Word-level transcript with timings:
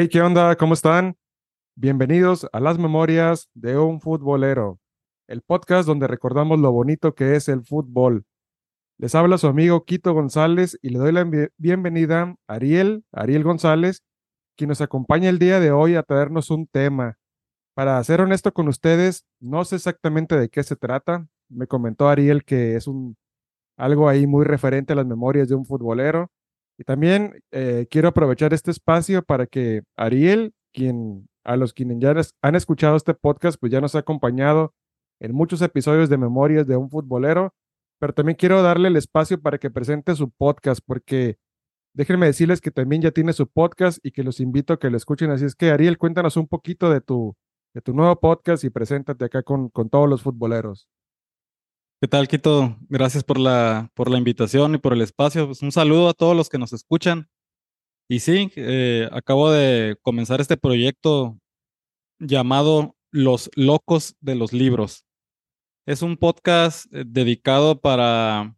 Hey, 0.00 0.08
¿qué 0.08 0.22
onda? 0.22 0.54
¿Cómo 0.54 0.74
están? 0.74 1.16
Bienvenidos 1.74 2.46
a 2.52 2.60
las 2.60 2.78
memorias 2.78 3.48
de 3.52 3.78
un 3.78 4.00
futbolero, 4.00 4.78
el 5.26 5.42
podcast 5.42 5.88
donde 5.88 6.06
recordamos 6.06 6.60
lo 6.60 6.70
bonito 6.70 7.16
que 7.16 7.34
es 7.34 7.48
el 7.48 7.64
fútbol. 7.64 8.24
Les 8.96 9.16
habla 9.16 9.38
su 9.38 9.48
amigo 9.48 9.84
Quito 9.84 10.14
González 10.14 10.78
y 10.82 10.90
le 10.90 11.00
doy 11.00 11.10
la 11.10 11.28
bienvenida 11.56 12.36
a 12.46 12.54
Ariel, 12.54 13.02
Ariel 13.10 13.42
González, 13.42 14.04
quien 14.56 14.68
nos 14.68 14.80
acompaña 14.80 15.30
el 15.30 15.40
día 15.40 15.58
de 15.58 15.72
hoy 15.72 15.96
a 15.96 16.04
traernos 16.04 16.50
un 16.50 16.68
tema. 16.68 17.18
Para 17.74 18.00
ser 18.04 18.20
honesto 18.20 18.52
con 18.52 18.68
ustedes, 18.68 19.24
no 19.40 19.64
sé 19.64 19.74
exactamente 19.74 20.38
de 20.38 20.48
qué 20.48 20.62
se 20.62 20.76
trata. 20.76 21.26
Me 21.48 21.66
comentó 21.66 22.08
Ariel 22.08 22.44
que 22.44 22.76
es 22.76 22.88
algo 23.76 24.08
ahí 24.08 24.28
muy 24.28 24.44
referente 24.44 24.92
a 24.92 24.96
las 24.96 25.06
memorias 25.06 25.48
de 25.48 25.56
un 25.56 25.64
futbolero. 25.64 26.30
Y 26.78 26.84
también 26.84 27.42
eh, 27.50 27.86
quiero 27.90 28.08
aprovechar 28.08 28.54
este 28.54 28.70
espacio 28.70 29.22
para 29.22 29.46
que 29.46 29.82
Ariel, 29.96 30.52
quien 30.72 31.28
a 31.44 31.56
los 31.56 31.72
quienes 31.72 31.98
ya 31.98 32.14
han 32.42 32.54
escuchado 32.54 32.96
este 32.96 33.14
podcast, 33.14 33.58
pues 33.58 33.72
ya 33.72 33.80
nos 33.80 33.94
ha 33.94 34.00
acompañado 34.00 34.74
en 35.18 35.34
muchos 35.34 35.62
episodios 35.62 36.08
de 36.08 36.18
Memorias 36.18 36.66
de 36.66 36.76
un 36.76 36.90
futbolero, 36.90 37.54
pero 37.98 38.12
también 38.12 38.36
quiero 38.36 38.62
darle 38.62 38.88
el 38.88 38.96
espacio 38.96 39.40
para 39.40 39.58
que 39.58 39.70
presente 39.70 40.14
su 40.14 40.30
podcast, 40.30 40.80
porque 40.84 41.36
déjenme 41.94 42.26
decirles 42.26 42.60
que 42.60 42.70
también 42.70 43.02
ya 43.02 43.10
tiene 43.10 43.32
su 43.32 43.48
podcast 43.48 43.98
y 44.04 44.12
que 44.12 44.22
los 44.22 44.40
invito 44.40 44.72
a 44.72 44.78
que 44.78 44.90
lo 44.90 44.96
escuchen. 44.96 45.30
Así 45.30 45.46
es 45.46 45.56
que 45.56 45.70
Ariel, 45.70 45.98
cuéntanos 45.98 46.36
un 46.36 46.46
poquito 46.46 46.90
de 46.90 47.00
tu, 47.00 47.34
de 47.74 47.80
tu 47.80 47.94
nuevo 47.94 48.20
podcast 48.20 48.62
y 48.62 48.70
preséntate 48.70 49.24
acá 49.24 49.42
con, 49.42 49.68
con 49.70 49.88
todos 49.88 50.08
los 50.08 50.22
futboleros. 50.22 50.86
¿Qué 52.00 52.06
tal, 52.06 52.28
Quito? 52.28 52.76
Gracias 52.88 53.24
por 53.24 53.40
la, 53.40 53.90
por 53.94 54.08
la 54.08 54.18
invitación 54.18 54.76
y 54.76 54.78
por 54.78 54.92
el 54.92 55.00
espacio. 55.02 55.46
Pues 55.46 55.62
un 55.62 55.72
saludo 55.72 56.08
a 56.08 56.14
todos 56.14 56.36
los 56.36 56.48
que 56.48 56.56
nos 56.56 56.72
escuchan. 56.72 57.28
Y 58.08 58.20
sí, 58.20 58.52
eh, 58.54 59.08
acabo 59.10 59.50
de 59.50 59.96
comenzar 60.02 60.40
este 60.40 60.56
proyecto 60.56 61.40
llamado 62.20 62.94
Los 63.10 63.50
Locos 63.56 64.14
de 64.20 64.36
los 64.36 64.52
Libros. 64.52 65.06
Es 65.86 66.02
un 66.02 66.16
podcast 66.16 66.86
eh, 66.94 67.02
dedicado 67.04 67.80
para 67.80 68.54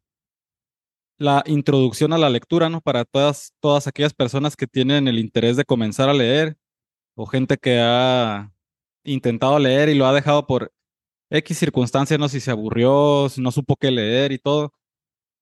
la 1.19 1.43
introducción 1.47 2.13
a 2.13 2.19
la 2.19 2.29
lectura, 2.29 2.69
¿no? 2.69 2.83
Para 2.83 3.07
todas, 3.07 3.55
todas 3.61 3.87
aquellas 3.87 4.13
personas 4.13 4.55
que 4.55 4.67
tienen 4.67 5.09
el 5.09 5.19
interés 5.19 5.57
de 5.57 5.65
comenzar 5.65 6.11
a 6.11 6.15
leer 6.15 6.59
o 7.17 7.25
gente 7.25 7.57
que 7.57 7.79
ha 7.81 8.53
intentado 9.03 9.59
leer 9.59 9.89
y 9.89 9.95
lo 9.95 10.05
ha 10.05 10.13
dejado 10.13 10.47
por 10.47 10.73
X 11.31 11.59
circunstancia, 11.59 12.19
no 12.19 12.29
sé 12.29 12.41
si 12.41 12.45
se 12.47 12.51
aburrió, 12.51 13.29
si 13.29 13.41
no 13.41 13.53
supo 13.53 13.77
qué 13.77 13.91
leer 13.91 14.33
y 14.33 14.39
todo. 14.39 14.75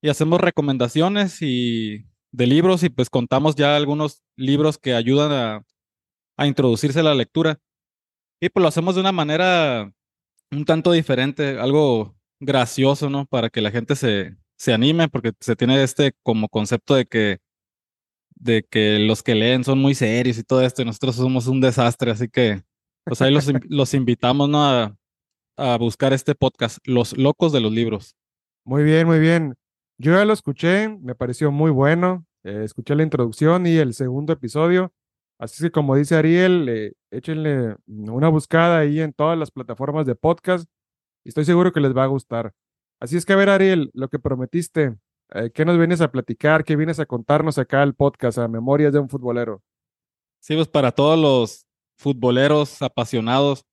Y 0.02 0.08
hacemos 0.10 0.40
recomendaciones 0.40 1.38
y 1.42 2.06
de 2.32 2.46
libros 2.46 2.82
y 2.82 2.90
pues 2.90 3.10
contamos 3.10 3.56
ya 3.56 3.76
algunos 3.76 4.22
libros 4.36 4.78
que 4.78 4.94
ayudan 4.94 5.32
a, 5.32 5.64
a 6.36 6.46
introducirse 6.46 7.00
a 7.00 7.04
la 7.04 7.14
lectura. 7.14 7.58
Y 8.40 8.50
pues 8.50 8.62
lo 8.62 8.68
hacemos 8.68 8.94
de 8.94 9.00
una 9.00 9.12
manera 9.12 9.92
un 10.50 10.64
tanto 10.64 10.92
diferente, 10.92 11.58
algo 11.58 12.16
gracioso, 12.40 13.10
¿no? 13.10 13.26
Para 13.26 13.50
que 13.50 13.60
la 13.60 13.70
gente 13.70 13.96
se, 13.96 14.36
se 14.56 14.72
anime, 14.72 15.08
porque 15.08 15.32
se 15.40 15.56
tiene 15.56 15.82
este 15.82 16.12
como 16.22 16.48
concepto 16.48 16.94
de 16.94 17.06
que, 17.06 17.38
de 18.36 18.64
que 18.70 18.98
los 19.00 19.22
que 19.22 19.34
leen 19.34 19.64
son 19.64 19.78
muy 19.80 19.94
serios 19.94 20.38
y 20.38 20.44
todo 20.44 20.62
esto, 20.62 20.82
y 20.82 20.84
nosotros 20.84 21.16
somos 21.16 21.46
un 21.48 21.60
desastre, 21.60 22.10
así 22.12 22.28
que 22.28 22.62
pues 23.04 23.22
ahí 23.22 23.32
los, 23.32 23.46
los 23.68 23.94
invitamos, 23.94 24.48
¿no? 24.48 24.64
A, 24.64 24.96
a 25.58 25.76
buscar 25.76 26.12
este 26.12 26.34
podcast, 26.34 26.78
Los 26.84 27.18
Locos 27.18 27.52
de 27.52 27.60
los 27.60 27.72
Libros. 27.72 28.14
Muy 28.64 28.84
bien, 28.84 29.06
muy 29.06 29.18
bien. 29.18 29.56
Yo 29.98 30.12
ya 30.12 30.24
lo 30.24 30.32
escuché, 30.32 30.88
me 30.88 31.14
pareció 31.14 31.50
muy 31.50 31.70
bueno. 31.70 32.24
eh, 32.44 32.62
escuché 32.64 32.94
la 32.94 33.02
introducción 33.02 33.66
y 33.66 33.76
el 33.76 33.92
segundo 33.94 34.32
episodio. 34.32 34.92
Así 35.38 35.62
que 35.62 35.70
como 35.70 35.96
dice 35.96 36.14
Ariel, 36.16 36.68
eh, 36.68 36.92
échenle 37.10 37.76
una 37.86 38.28
buscada 38.28 38.78
ahí 38.78 39.00
en 39.00 39.12
todas 39.12 39.36
las 39.36 39.50
plataformas 39.50 40.06
de 40.06 40.14
podcast 40.14 40.68
y 41.24 41.30
estoy 41.30 41.44
seguro 41.44 41.72
que 41.72 41.80
les 41.80 41.96
va 41.96 42.04
a 42.04 42.08
gustar. 42.08 42.52
Así 43.00 43.16
es 43.16 43.26
que 43.26 43.32
a 43.32 43.36
ver, 43.36 43.50
Ariel, 43.50 43.90
lo 43.94 44.08
que 44.08 44.18
prometiste, 44.18 44.96
eh, 45.34 45.50
¿qué 45.52 45.64
nos 45.64 45.76
vienes 45.78 46.00
a 46.00 46.10
platicar? 46.10 46.64
¿Qué 46.64 46.76
vienes 46.76 47.00
a 47.00 47.06
contarnos 47.06 47.58
acá 47.58 47.82
al 47.82 47.94
podcast, 47.94 48.38
a 48.38 48.48
Memorias 48.48 48.92
de 48.92 49.00
un 49.00 49.08
Futbolero? 49.08 49.62
Sí, 50.40 50.54
pues 50.54 50.68
para 50.68 50.92
todos 50.92 51.18
los 51.18 51.66
futboleros 51.96 52.80
apasionados, 52.82 53.64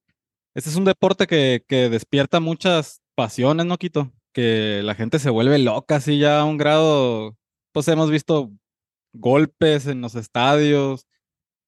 este 0.55 0.69
es 0.69 0.77
un 0.77 0.85
deporte 0.85 1.27
que, 1.27 1.89
despierta 1.89 2.39
muchas 2.39 3.01
pasiones, 3.13 3.66
¿no, 3.66 3.77
Quito? 3.77 4.13
Que 4.33 4.81
la 4.83 4.95
gente 4.95 5.19
se 5.19 5.29
vuelve 5.29 5.59
loca 5.59 5.97
así 5.97 6.17
ya 6.17 6.39
a 6.39 6.45
un 6.45 6.57
grado, 6.57 7.38
pues 7.73 7.88
hemos 7.89 8.09
visto 8.09 8.51
golpes 9.13 9.88
en 9.88 10.01
los 10.01 10.16
estadios, 10.16 11.07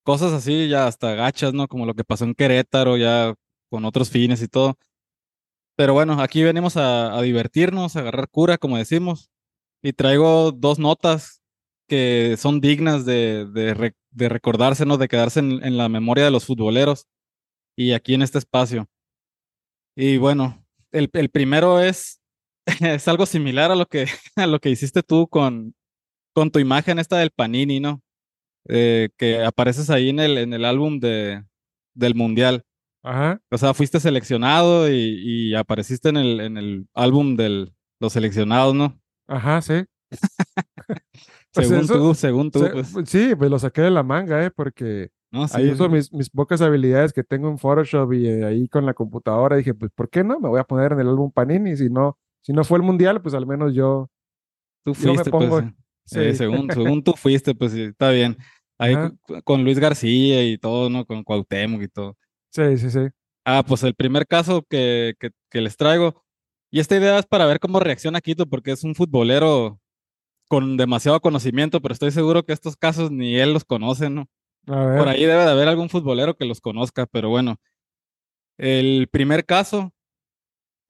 cosas 0.04 0.32
así 0.32 0.68
ya 0.68 0.86
hasta 0.86 1.14
gachas, 1.14 1.52
¿no? 1.54 1.68
Como 1.68 1.86
lo 1.86 1.94
que 1.94 2.04
pasó 2.04 2.24
en 2.24 2.34
Querétaro 2.34 2.96
ya 2.96 3.34
con 3.70 3.84
otros 3.84 4.10
fines 4.10 4.42
y 4.42 4.48
todo. 4.48 4.78
Pero 5.76 5.92
bueno, 5.94 6.20
aquí 6.22 6.42
venimos 6.42 6.76
a, 6.76 7.16
a 7.16 7.22
divertirnos, 7.22 7.96
a 7.96 8.00
agarrar 8.00 8.28
cura, 8.30 8.58
como 8.58 8.78
decimos, 8.78 9.30
y 9.82 9.92
traigo 9.92 10.52
dos 10.52 10.78
notas 10.78 11.42
que 11.88 12.36
son 12.38 12.60
dignas 12.60 13.04
de, 13.06 13.46
de, 13.46 13.94
de 14.10 14.28
recordarse. 14.28 14.84
De 14.86 15.08
quedarse 15.08 15.40
en 15.40 15.76
la 15.76 15.88
memoria 15.88 16.24
de 16.24 16.30
los 16.30 16.46
futboleros 16.46 17.06
y 17.78 17.92
aquí 17.92 18.14
en 18.14 18.22
este 18.22 18.38
espacio. 18.38 18.88
Y 19.96 20.16
bueno, 20.16 20.64
el, 20.92 21.08
el 21.12 21.28
primero 21.30 21.80
es, 21.80 22.20
es 22.80 23.08
algo 23.08 23.26
similar 23.26 23.70
a 23.70 23.76
lo 23.76 23.86
que, 23.86 24.06
a 24.36 24.46
lo 24.46 24.58
que 24.60 24.70
hiciste 24.70 25.02
tú 25.02 25.28
con, 25.28 25.74
con 26.34 26.50
tu 26.50 26.58
imagen 26.58 26.98
esta 26.98 27.18
del 27.18 27.30
Panini, 27.30 27.80
¿no? 27.80 28.02
Eh, 28.68 29.08
que 29.16 29.42
apareces 29.44 29.90
ahí 29.90 30.10
en 30.10 30.20
el, 30.20 30.38
en 30.38 30.52
el 30.52 30.64
álbum 30.64 30.98
de, 31.00 31.44
del 31.94 32.14
Mundial. 32.14 32.64
Ajá, 33.02 33.40
O 33.50 33.56
sea, 33.56 33.74
fuiste 33.74 34.00
seleccionado 34.00 34.90
y, 34.90 34.94
y 35.24 35.54
apareciste 35.54 36.08
en 36.08 36.16
el, 36.16 36.40
en 36.40 36.56
el 36.58 36.86
álbum 36.94 37.36
de 37.36 37.70
los 38.00 38.12
seleccionados, 38.12 38.74
¿no? 38.74 39.00
ajá, 39.28 39.62
sí. 39.62 39.84
Según 41.54 41.78
eso- 41.80 41.94
tú, 41.94 42.14
según 42.14 42.50
tú, 42.50 42.60
Se- 42.60 42.70
pues 42.70 43.08
sí, 43.08 43.34
pues 43.36 43.50
lo 43.50 43.58
saqué 43.58 43.82
de 43.82 43.90
la 43.90 44.02
manga, 44.02 44.44
¿eh? 44.44 44.50
Porque 44.50 45.10
No, 45.30 45.46
sí, 45.46 45.56
ahí 45.58 45.70
uso 45.70 45.88
mis, 45.88 46.12
mis 46.12 46.30
pocas 46.30 46.60
habilidades 46.62 47.12
que 47.12 47.22
tengo 47.22 47.48
en 47.50 47.58
Photoshop 47.58 48.12
y 48.14 48.26
eh, 48.26 48.44
ahí 48.44 48.68
con 48.68 48.86
la 48.86 48.94
computadora 48.94 49.56
dije, 49.56 49.74
pues, 49.74 49.90
¿por 49.94 50.08
qué 50.08 50.24
no? 50.24 50.40
Me 50.40 50.48
voy 50.48 50.58
a 50.60 50.64
poner 50.64 50.92
en 50.92 51.00
el 51.00 51.08
álbum 51.08 51.30
Panini. 51.30 51.76
Si 51.76 51.90
no, 51.90 52.16
si 52.40 52.52
no 52.52 52.64
fue 52.64 52.78
el 52.78 52.84
mundial, 52.84 53.20
pues 53.20 53.34
al 53.34 53.46
menos 53.46 53.74
yo, 53.74 54.08
Tú 54.84 54.94
yo 54.94 55.08
me 55.08 55.14
fuiste, 55.14 55.30
pongo. 55.30 55.48
pues. 55.60 55.66
Sí, 56.06 56.20
eh, 56.20 56.34
según, 56.34 56.70
según 56.72 57.02
tú 57.02 57.12
fuiste, 57.12 57.54
pues 57.54 57.72
sí, 57.72 57.82
está 57.82 58.10
bien. 58.10 58.36
Ahí 58.78 58.94
Ajá. 58.94 59.12
con 59.44 59.64
Luis 59.64 59.78
García 59.78 60.42
y 60.44 60.56
todo, 60.56 60.88
¿no? 60.88 61.04
Con 61.04 61.22
Cuauhtémoc 61.22 61.82
y 61.82 61.88
todo. 61.88 62.16
sí, 62.50 62.78
sí, 62.78 62.90
sí. 62.90 63.00
Ah, 63.44 63.62
pues 63.66 63.82
el 63.82 63.94
primer 63.94 64.26
caso 64.26 64.64
que, 64.68 65.14
que, 65.18 65.30
que 65.50 65.60
les 65.60 65.76
traigo. 65.76 66.22
Y 66.70 66.80
esta 66.80 66.96
idea 66.96 67.18
es 67.18 67.26
para 67.26 67.46
ver 67.46 67.60
cómo 67.60 67.80
reacciona 67.80 68.20
Quito, 68.20 68.46
porque 68.46 68.72
es 68.72 68.84
un 68.84 68.94
futbolero 68.94 69.80
con 70.48 70.76
demasiado 70.76 71.20
conocimiento, 71.20 71.80
pero 71.80 71.92
estoy 71.92 72.10
seguro 72.10 72.44
que 72.44 72.52
estos 72.52 72.76
casos 72.76 73.10
ni 73.10 73.36
él 73.36 73.52
los 73.52 73.64
conoce, 73.64 74.08
¿no? 74.10 74.26
Por 74.98 75.08
ahí 75.08 75.24
debe 75.24 75.44
de 75.44 75.50
haber 75.50 75.68
algún 75.68 75.88
futbolero 75.88 76.36
que 76.36 76.44
los 76.44 76.60
conozca, 76.60 77.06
pero 77.06 77.30
bueno. 77.30 77.56
El 78.58 79.08
primer 79.10 79.46
caso, 79.46 79.92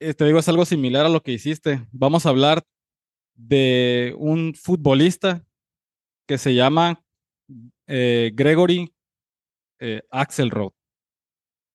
eh, 0.00 0.14
te 0.14 0.24
digo, 0.24 0.38
es 0.38 0.48
algo 0.48 0.64
similar 0.64 1.06
a 1.06 1.10
lo 1.10 1.22
que 1.22 1.32
hiciste. 1.32 1.86
Vamos 1.92 2.26
a 2.26 2.30
hablar 2.30 2.64
de 3.34 4.14
un 4.18 4.54
futbolista 4.54 5.44
que 6.26 6.38
se 6.38 6.54
llama 6.54 7.02
eh, 7.86 8.32
Gregory 8.34 8.92
eh, 9.80 10.02
Axelrod. 10.10 10.72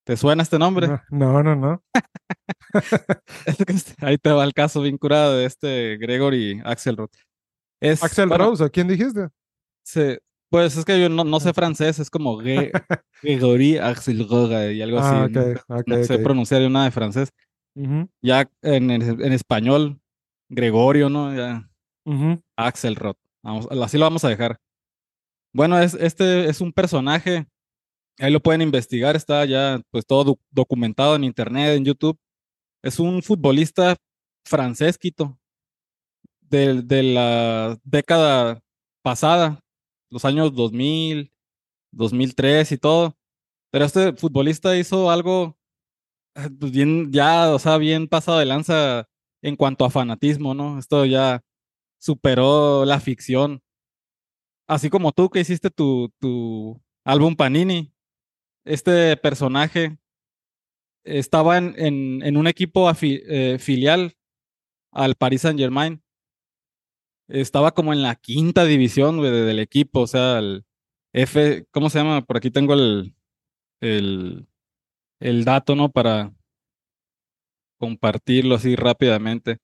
¿Te 0.05 0.17
suena 0.17 0.43
este 0.43 0.59
nombre? 0.59 0.87
No, 1.09 1.41
no, 1.41 1.55
no. 1.55 1.83
Ahí 4.01 4.17
te 4.17 4.31
va 4.31 4.43
el 4.43 4.53
caso 4.53 4.81
bien 4.81 4.97
curado 4.97 5.37
de 5.37 5.45
este 5.45 5.97
Gregory 5.97 6.61
Axelrod. 6.65 7.09
Es, 7.81 8.03
Axel 8.03 8.27
bueno, 8.27 8.49
Rose, 8.49 8.65
¿a 8.65 8.69
quién 8.69 8.87
dijiste? 8.87 9.29
se- 9.85 10.21
pues 10.53 10.77
es 10.77 10.85
que 10.85 11.01
yo 11.01 11.09
no, 11.09 11.23
no 11.23 11.39
sé 11.39 11.51
francés, 11.51 11.97
es 11.97 12.11
como 12.11 12.37
Gre- 12.43 12.71
Gregory 13.23 13.79
Axelrod 13.79 14.69
y 14.69 14.83
algo 14.83 14.99
así. 14.99 15.15
Ah, 15.15 15.27
¿no? 15.27 15.41
ok, 15.41 15.57
ok, 15.67 15.87
no 15.87 15.95
sé 16.03 16.19
pronunciar 16.19 16.61
yo 16.61 16.69
nada 16.69 16.85
de 16.85 16.91
francés. 16.91 17.29
Ya 18.21 18.47
en, 18.61 18.91
en 18.91 19.33
español, 19.33 19.99
Gregorio, 20.49 21.09
¿no? 21.09 21.35
Ya, 21.35 21.67
ujú. 22.05 22.39
Axelrod. 22.55 23.15
Vamos, 23.41 23.67
así 23.81 23.97
lo 23.97 24.05
vamos 24.05 24.23
a 24.25 24.29
dejar. 24.29 24.59
Bueno, 25.55 25.79
es, 25.79 25.95
este 25.95 26.47
es 26.47 26.61
un 26.61 26.71
personaje, 26.71 27.47
ahí 28.19 28.31
lo 28.31 28.39
pueden 28.39 28.61
investigar, 28.61 29.15
está 29.15 29.43
ya 29.45 29.81
pues 29.89 30.05
todo 30.05 30.23
doc- 30.35 30.41
documentado 30.51 31.15
en 31.15 31.23
internet, 31.23 31.75
en 31.77 31.85
YouTube. 31.85 32.19
Es 32.83 32.99
un 32.99 33.23
futbolista 33.23 33.95
francés, 34.45 34.99
Quito, 34.99 35.39
de, 36.41 36.83
de 36.83 37.01
la 37.01 37.79
década 37.83 38.61
pasada, 39.01 39.59
los 40.13 40.25
años 40.25 40.53
2000, 40.55 41.31
2003 41.91 42.71
y 42.71 42.77
todo. 42.77 43.17
Pero 43.71 43.85
este 43.85 44.13
futbolista 44.13 44.77
hizo 44.77 45.11
algo 45.11 45.57
eh, 46.35 46.49
pues 46.59 46.71
bien, 46.71 47.11
ya, 47.11 47.53
o 47.53 47.59
sea, 47.59 47.77
bien 47.77 48.07
pasado 48.07 48.39
de 48.39 48.45
lanza 48.45 49.07
en 49.41 49.55
cuanto 49.55 49.85
a 49.85 49.89
fanatismo, 49.89 50.53
¿no? 50.53 50.79
Esto 50.79 51.05
ya 51.05 51.43
superó 51.99 52.85
la 52.85 52.99
ficción. 52.99 53.61
Así 54.67 54.89
como 54.89 55.11
tú 55.11 55.29
que 55.29 55.41
hiciste 55.41 55.69
tu, 55.69 56.11
tu, 56.19 56.81
álbum 57.05 57.35
Panini. 57.35 57.93
Este 58.65 59.17
personaje 59.17 59.97
estaba 61.03 61.57
en, 61.57 61.75
en, 62.23 62.37
un 62.37 62.47
equipo 62.47 62.89
eh, 63.01 63.57
filial 63.59 64.15
al 64.91 65.15
Paris 65.15 65.41
Saint 65.41 65.59
Germain. 65.59 66.02
Estaba 67.33 67.71
como 67.71 67.93
en 67.93 68.03
la 68.03 68.13
quinta 68.13 68.63
división 68.63 69.19
del 69.19 69.57
equipo, 69.57 70.01
o 70.01 70.07
sea, 70.07 70.37
el 70.37 70.65
F, 71.13 71.65
¿cómo 71.71 71.89
se 71.89 71.97
llama? 71.97 72.23
Por 72.23 72.37
aquí 72.37 72.51
tengo 72.51 72.75
el, 72.75 73.15
el, 73.81 74.47
el 75.19 75.43
dato, 75.43 75.75
¿no? 75.75 75.91
Para 75.91 76.31
compartirlo 77.79 78.53
así 78.53 78.75
rápidamente. 78.75 79.57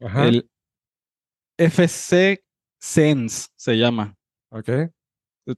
El 0.00 0.50
FC 1.58 2.44
Sense 2.78 3.48
se 3.56 3.78
llama. 3.78 4.14
Ok. 4.50 4.68
Pues 5.46 5.56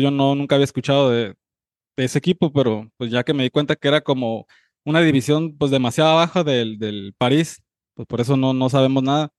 yo 0.00 0.10
no, 0.12 0.34
nunca 0.36 0.54
había 0.54 0.64
escuchado 0.64 1.10
de, 1.10 1.34
ese 1.96 2.18
equipo, 2.18 2.52
pero 2.52 2.88
pues 2.96 3.10
ya 3.10 3.24
que 3.24 3.34
me 3.34 3.42
di 3.42 3.50
cuenta 3.50 3.74
que 3.74 3.88
era 3.88 4.00
como 4.00 4.46
una 4.84 5.00
división 5.00 5.56
pues 5.58 5.72
demasiado 5.72 6.14
baja 6.16 6.44
del, 6.44 6.78
del 6.78 7.12
París, 7.18 7.60
pues 7.94 8.06
por 8.06 8.20
eso 8.20 8.36
no, 8.36 8.54
no 8.54 8.68
sabemos 8.68 9.02
nada. 9.02 9.32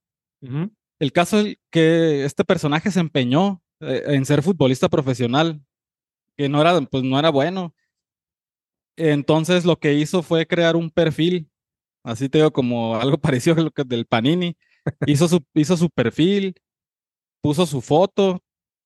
El 1.03 1.11
caso 1.11 1.39
es 1.39 1.57
que 1.69 2.23
este 2.23 2.45
personaje 2.45 2.89
se 2.89 3.01
empeñó 3.01 3.61
eh, 3.81 4.03
en 4.07 4.25
ser 4.25 4.41
futbolista 4.41 4.87
profesional, 4.87 5.61
que 6.37 6.47
no 6.47 6.61
era, 6.61 6.79
pues 6.79 7.03
no 7.03 7.19
era 7.19 7.29
bueno. 7.29 7.75
Entonces 8.95 9.65
lo 9.65 9.77
que 9.77 9.95
hizo 9.95 10.23
fue 10.23 10.47
crear 10.47 10.77
un 10.77 10.89
perfil, 10.89 11.51
así 12.05 12.29
te 12.29 12.37
digo, 12.37 12.53
como 12.53 12.95
algo 12.95 13.17
parecido 13.21 13.57
a 13.57 13.63
lo 13.63 13.71
que 13.71 13.83
del 13.83 14.05
Panini. 14.05 14.55
hizo, 15.05 15.27
su, 15.27 15.43
hizo 15.53 15.75
su 15.75 15.89
perfil, 15.89 16.55
puso 17.41 17.65
su 17.65 17.81
foto 17.81 18.41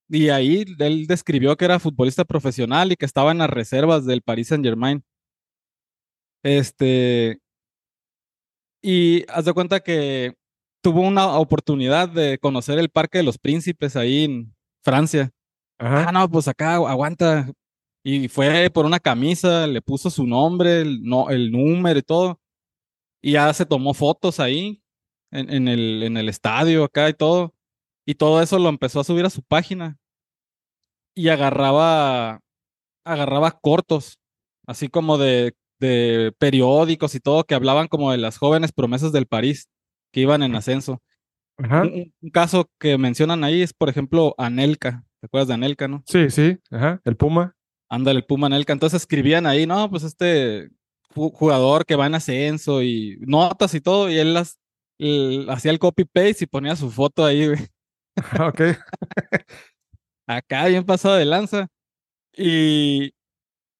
y 0.09 0.29
ahí 0.29 0.65
él 0.79 1.05
describió 1.05 1.55
que 1.55 1.65
era 1.65 1.79
futbolista 1.79 2.25
profesional 2.25 2.91
y 2.91 2.95
que 2.95 3.05
estaba 3.05 3.31
en 3.31 3.39
las 3.39 3.51
reservas 3.51 4.07
del 4.07 4.23
Paris 4.23 4.47
Saint 4.47 4.65
Germain. 4.65 5.03
Este, 6.43 7.39
y 8.81 9.23
haz 9.29 9.45
de 9.45 9.53
cuenta 9.53 9.81
que 9.81 10.33
tuvo 10.87 11.01
una 11.01 11.37
oportunidad 11.37 12.07
de 12.07 12.37
conocer 12.39 12.79
el 12.79 12.87
Parque 12.87 13.17
de 13.17 13.25
los 13.25 13.37
Príncipes 13.37 13.97
ahí 13.97 14.23
en 14.23 14.55
Francia. 14.85 15.31
Ah, 15.77 16.11
no, 16.13 16.29
pues 16.31 16.47
acá 16.47 16.75
aguanta. 16.75 17.51
Y 18.05 18.29
fue 18.29 18.69
por 18.69 18.85
una 18.85 19.01
camisa, 19.01 19.67
le 19.67 19.81
puso 19.81 20.09
su 20.09 20.25
nombre, 20.25 20.79
el, 20.79 21.03
no, 21.03 21.29
el 21.29 21.51
número 21.51 21.99
y 21.99 22.03
todo. 22.03 22.39
Y 23.21 23.33
ya 23.33 23.53
se 23.53 23.65
tomó 23.65 23.93
fotos 23.93 24.39
ahí 24.39 24.81
en, 25.29 25.53
en, 25.53 25.67
el, 25.67 26.03
en 26.03 26.15
el 26.15 26.29
estadio 26.29 26.85
acá 26.85 27.09
y 27.09 27.13
todo. 27.13 27.53
Y 28.05 28.15
todo 28.15 28.41
eso 28.41 28.57
lo 28.57 28.69
empezó 28.69 29.01
a 29.01 29.03
subir 29.03 29.25
a 29.25 29.29
su 29.29 29.43
página. 29.43 29.97
Y 31.13 31.27
agarraba, 31.27 32.39
agarraba 33.03 33.51
cortos, 33.59 34.19
así 34.65 34.87
como 34.87 35.17
de, 35.17 35.53
de 35.81 36.33
periódicos 36.39 37.13
y 37.13 37.19
todo, 37.19 37.43
que 37.43 37.55
hablaban 37.55 37.89
como 37.89 38.13
de 38.13 38.19
las 38.19 38.37
jóvenes 38.37 38.71
promesas 38.71 39.11
del 39.11 39.27
París, 39.27 39.67
que 40.12 40.21
iban 40.21 40.44
en 40.44 40.56
ascenso. 40.56 41.01
Un, 41.57 42.13
caso 42.31 42.69
que 42.80 42.98
mencionan 42.98 43.44
ahí 43.44 43.62
es, 43.62 43.74
por 43.74 43.89
ejemplo, 43.89 44.36
Anelka. 44.38 45.04
¿Te 45.19 45.25
acuerdas 45.25 45.48
de 45.48 45.54
Anelka, 45.56 45.88
no? 45.88 46.04
Sí, 46.06 46.30
sí, 46.30 46.57
ajá, 46.69 47.01
el 47.04 47.18
Puma. 47.18 47.56
Ándale, 47.89 48.19
el 48.19 48.25
Puma 48.25 48.48
Anelka. 48.48 48.74
Entonces 48.74 49.01
escribían 49.01 49.48
ahí, 49.48 49.65
no, 49.65 49.89
pues 49.89 50.04
este 50.04 50.69
jugador 51.09 51.86
que 51.86 51.95
va 51.95 52.06
en 52.06 52.15
ascenso 52.15 52.83
y 52.83 53.18
notas 53.21 53.74
y 53.74 53.81
todo, 53.81 54.09
y 54.09 54.18
él 54.18 54.36
las 54.36 54.59
hacía 55.50 55.71
el 55.71 55.80
copy-paste 55.80 56.44
y 56.44 56.48
ponía 56.48 56.75
su 56.75 56.92
foto 56.92 57.25
ahí, 57.25 57.48
ok. 58.39 58.62
Acá 60.27 60.68
bien 60.68 60.83
pasado 60.83 61.15
de 61.15 61.25
lanza. 61.25 61.68
Y, 62.36 63.13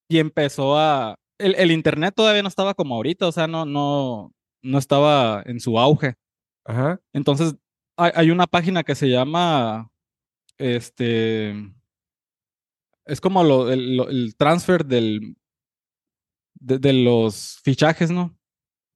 y 0.10 0.20
empezó 0.20 0.78
a... 0.78 1.16
El, 1.40 1.56
el, 1.56 1.72
internet 1.72 2.16
todavía 2.16 2.42
no 2.42 2.48
estaba 2.48 2.74
como 2.74 2.96
ahorita, 2.96 3.28
o 3.28 3.32
sea, 3.32 3.46
no, 3.46 3.66
no, 3.66 4.32
no 4.62 4.78
estaba 4.78 5.44
en 5.46 5.60
su 5.60 5.80
auge. 5.80 6.16
Ajá. 6.66 7.00
Entonces, 7.14 7.56
hay, 7.98 8.12
hay 8.16 8.32
una 8.32 8.48
página 8.48 8.84
que 8.84 8.96
se 8.96 9.10
llama, 9.10 9.90
este, 10.58 11.56
es 13.06 13.22
como 13.22 13.44
lo, 13.44 13.72
el, 13.72 14.00
el 14.10 14.36
transfer 14.36 14.86
del, 14.86 15.38
de, 16.56 16.78
de, 16.78 16.94
los 16.94 17.60
fichajes, 17.64 18.12
¿no? 18.12 18.38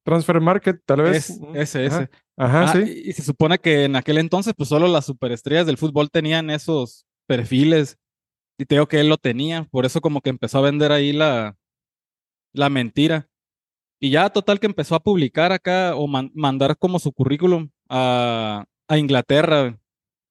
Transfer 0.04 0.42
Market, 0.42 0.82
tal 0.86 1.04
vez. 1.04 1.30
Es, 1.30 1.40
ese, 1.54 1.86
ese. 1.86 2.10
Ajá, 2.38 2.64
ah, 2.64 2.74
sí. 2.74 3.04
Y 3.06 3.14
se 3.14 3.22
supone 3.22 3.60
que 3.60 3.86
en 3.86 3.96
aquel 3.96 4.18
entonces, 4.18 4.54
pues 4.58 4.70
solo 4.70 4.88
las 4.88 5.06
superestrellas 5.06 5.66
del 5.66 5.78
fútbol 5.78 6.10
tenían 6.10 6.50
esos 6.50 7.06
perfiles. 7.28 7.98
Y 8.58 8.66
te 8.66 8.76
digo 8.76 8.88
que 8.88 9.00
él 9.00 9.10
lo 9.10 9.18
tenía. 9.18 9.66
Por 9.72 9.86
eso 9.86 10.02
como 10.02 10.22
que 10.22 10.30
empezó 10.30 10.58
a 10.58 10.62
vender 10.62 10.92
ahí 10.92 11.14
la, 11.14 11.56
la 12.54 12.70
mentira. 12.70 13.30
Y 14.04 14.10
ya 14.10 14.32
total 14.32 14.60
que 14.60 14.66
empezó 14.66 14.96
a 14.96 15.00
publicar 15.00 15.52
acá 15.52 15.96
o 15.96 16.08
mandar 16.08 16.76
como 16.76 16.98
su 16.98 17.14
currículum 17.14 17.70
a, 17.88 18.66
a 18.88 18.98
Inglaterra. 18.98 19.78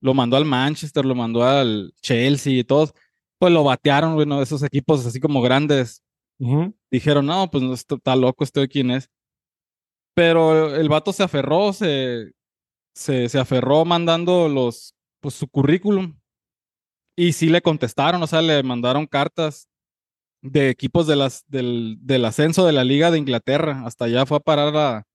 Lo 0.00 0.12
mandó 0.12 0.36
al 0.36 0.44
Manchester, 0.44 1.04
lo 1.04 1.14
mandó 1.14 1.44
al 1.44 1.94
Chelsea 2.02 2.58
y 2.58 2.64
todos. 2.64 2.92
Pues 3.38 3.52
lo 3.52 3.62
batearon, 3.62 4.16
bueno, 4.16 4.42
esos 4.42 4.64
equipos 4.64 5.06
así 5.06 5.20
como 5.20 5.40
grandes. 5.40 6.02
Dijeron, 6.90 7.26
no, 7.26 7.48
pues 7.48 7.62
no 7.62 7.72
está 7.74 8.16
loco, 8.16 8.42
estoy 8.42 8.66
quién 8.66 8.90
es. 8.90 9.08
Pero 10.14 10.74
el 10.74 10.88
vato 10.88 11.12
se 11.12 11.22
aferró, 11.22 11.72
se, 11.72 12.32
se, 12.92 13.28
se 13.28 13.38
aferró 13.38 13.84
mandando 13.84 14.48
los, 14.48 14.96
pues, 15.20 15.34
su 15.34 15.46
currículum. 15.46 16.18
Y 17.16 17.34
sí 17.34 17.48
le 17.48 17.62
contestaron, 17.62 18.20
o 18.20 18.26
sea, 18.26 18.42
le 18.42 18.64
mandaron 18.64 19.06
cartas 19.06 19.69
de 20.42 20.70
equipos 20.70 21.06
de 21.06 21.16
las, 21.16 21.44
del, 21.48 21.98
del 22.00 22.24
ascenso 22.24 22.66
de 22.66 22.72
la 22.72 22.84
Liga 22.84 23.10
de 23.10 23.18
Inglaterra. 23.18 23.82
Hasta 23.84 24.06
allá 24.06 24.26
fue 24.26 24.38
a 24.38 24.40
parar 24.40 24.72
la, 24.72 25.06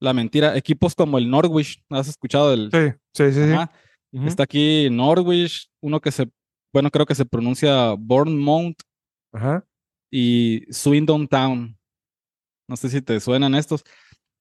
la 0.00 0.12
mentira. 0.12 0.56
Equipos 0.56 0.94
como 0.94 1.18
el 1.18 1.30
Norwich, 1.30 1.82
¿has 1.90 2.08
escuchado 2.08 2.50
del? 2.50 2.70
Sí, 3.12 3.30
sí, 3.30 3.32
sí. 3.32 4.26
Está 4.26 4.44
aquí 4.44 4.88
Norwich, 4.90 5.68
uno 5.82 6.00
que 6.00 6.10
se, 6.10 6.30
bueno, 6.72 6.90
creo 6.90 7.04
que 7.04 7.14
se 7.14 7.26
pronuncia 7.26 7.94
Bournemouth 7.98 8.80
Ajá. 9.32 9.66
y 10.10 10.62
Swindon 10.70 11.28
Town. 11.28 11.76
No 12.68 12.76
sé 12.76 12.88
si 12.88 13.02
te 13.02 13.20
suenan 13.20 13.54
estos 13.54 13.84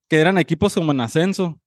que 0.10 0.20
eran 0.20 0.38
equipos 0.38 0.74
como 0.74 0.92
en 0.92 1.02
ascenso. 1.02 1.60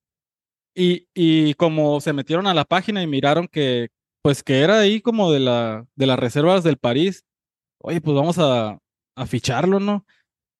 Y, 0.74 1.08
y 1.14 1.54
como 1.54 2.00
se 2.00 2.12
metieron 2.12 2.46
a 2.46 2.54
la 2.54 2.64
página 2.64 3.02
y 3.02 3.06
miraron 3.06 3.48
que, 3.48 3.88
pues 4.22 4.42
que 4.42 4.60
era 4.60 4.78
ahí 4.78 5.00
como 5.00 5.32
de, 5.32 5.40
la, 5.40 5.84
de 5.96 6.06
las 6.06 6.18
reservas 6.18 6.62
del 6.62 6.76
París, 6.76 7.24
oye, 7.82 8.00
pues 8.00 8.14
vamos 8.14 8.38
a, 8.38 8.78
a 9.16 9.26
ficharlo, 9.26 9.80
¿no? 9.80 10.04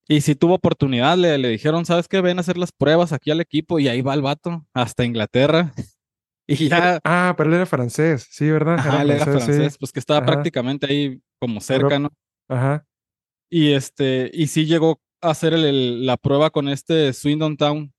Y 0.08 0.22
si 0.22 0.34
tuvo 0.34 0.54
oportunidad, 0.54 1.16
le, 1.16 1.38
le 1.38 1.48
dijeron, 1.48 1.86
¿sabes 1.86 2.08
qué? 2.08 2.20
Ven 2.20 2.38
a 2.38 2.40
hacer 2.40 2.58
las 2.58 2.72
pruebas 2.72 3.12
aquí 3.12 3.30
al 3.30 3.40
equipo 3.40 3.78
y 3.78 3.88
ahí 3.88 4.02
va 4.02 4.14
el 4.14 4.22
vato, 4.22 4.66
hasta 4.74 5.04
Inglaterra. 5.04 5.72
Y 6.50 6.68
ya. 6.68 6.98
Ah, 7.04 7.34
pero 7.36 7.48
él 7.48 7.54
era 7.54 7.66
francés, 7.66 8.26
sí, 8.28 8.50
¿verdad? 8.50 8.76
Ah, 8.80 9.02
él 9.02 9.10
era 9.10 9.24
francés, 9.24 9.78
pues 9.78 9.92
que 9.92 10.00
estaba 10.00 10.26
prácticamente 10.26 10.84
ahí 10.84 11.22
como 11.38 11.60
cerca, 11.60 12.00
¿no? 12.00 12.12
Ajá. 12.48 12.84
Y 13.48 13.70
este, 13.70 14.32
y 14.34 14.48
sí 14.48 14.66
llegó 14.66 15.00
hacer 15.20 15.52
la 15.56 16.16
prueba 16.16 16.50
con 16.50 16.68
este 16.68 17.12
Swindon 17.12 17.56
Town. 17.56 17.92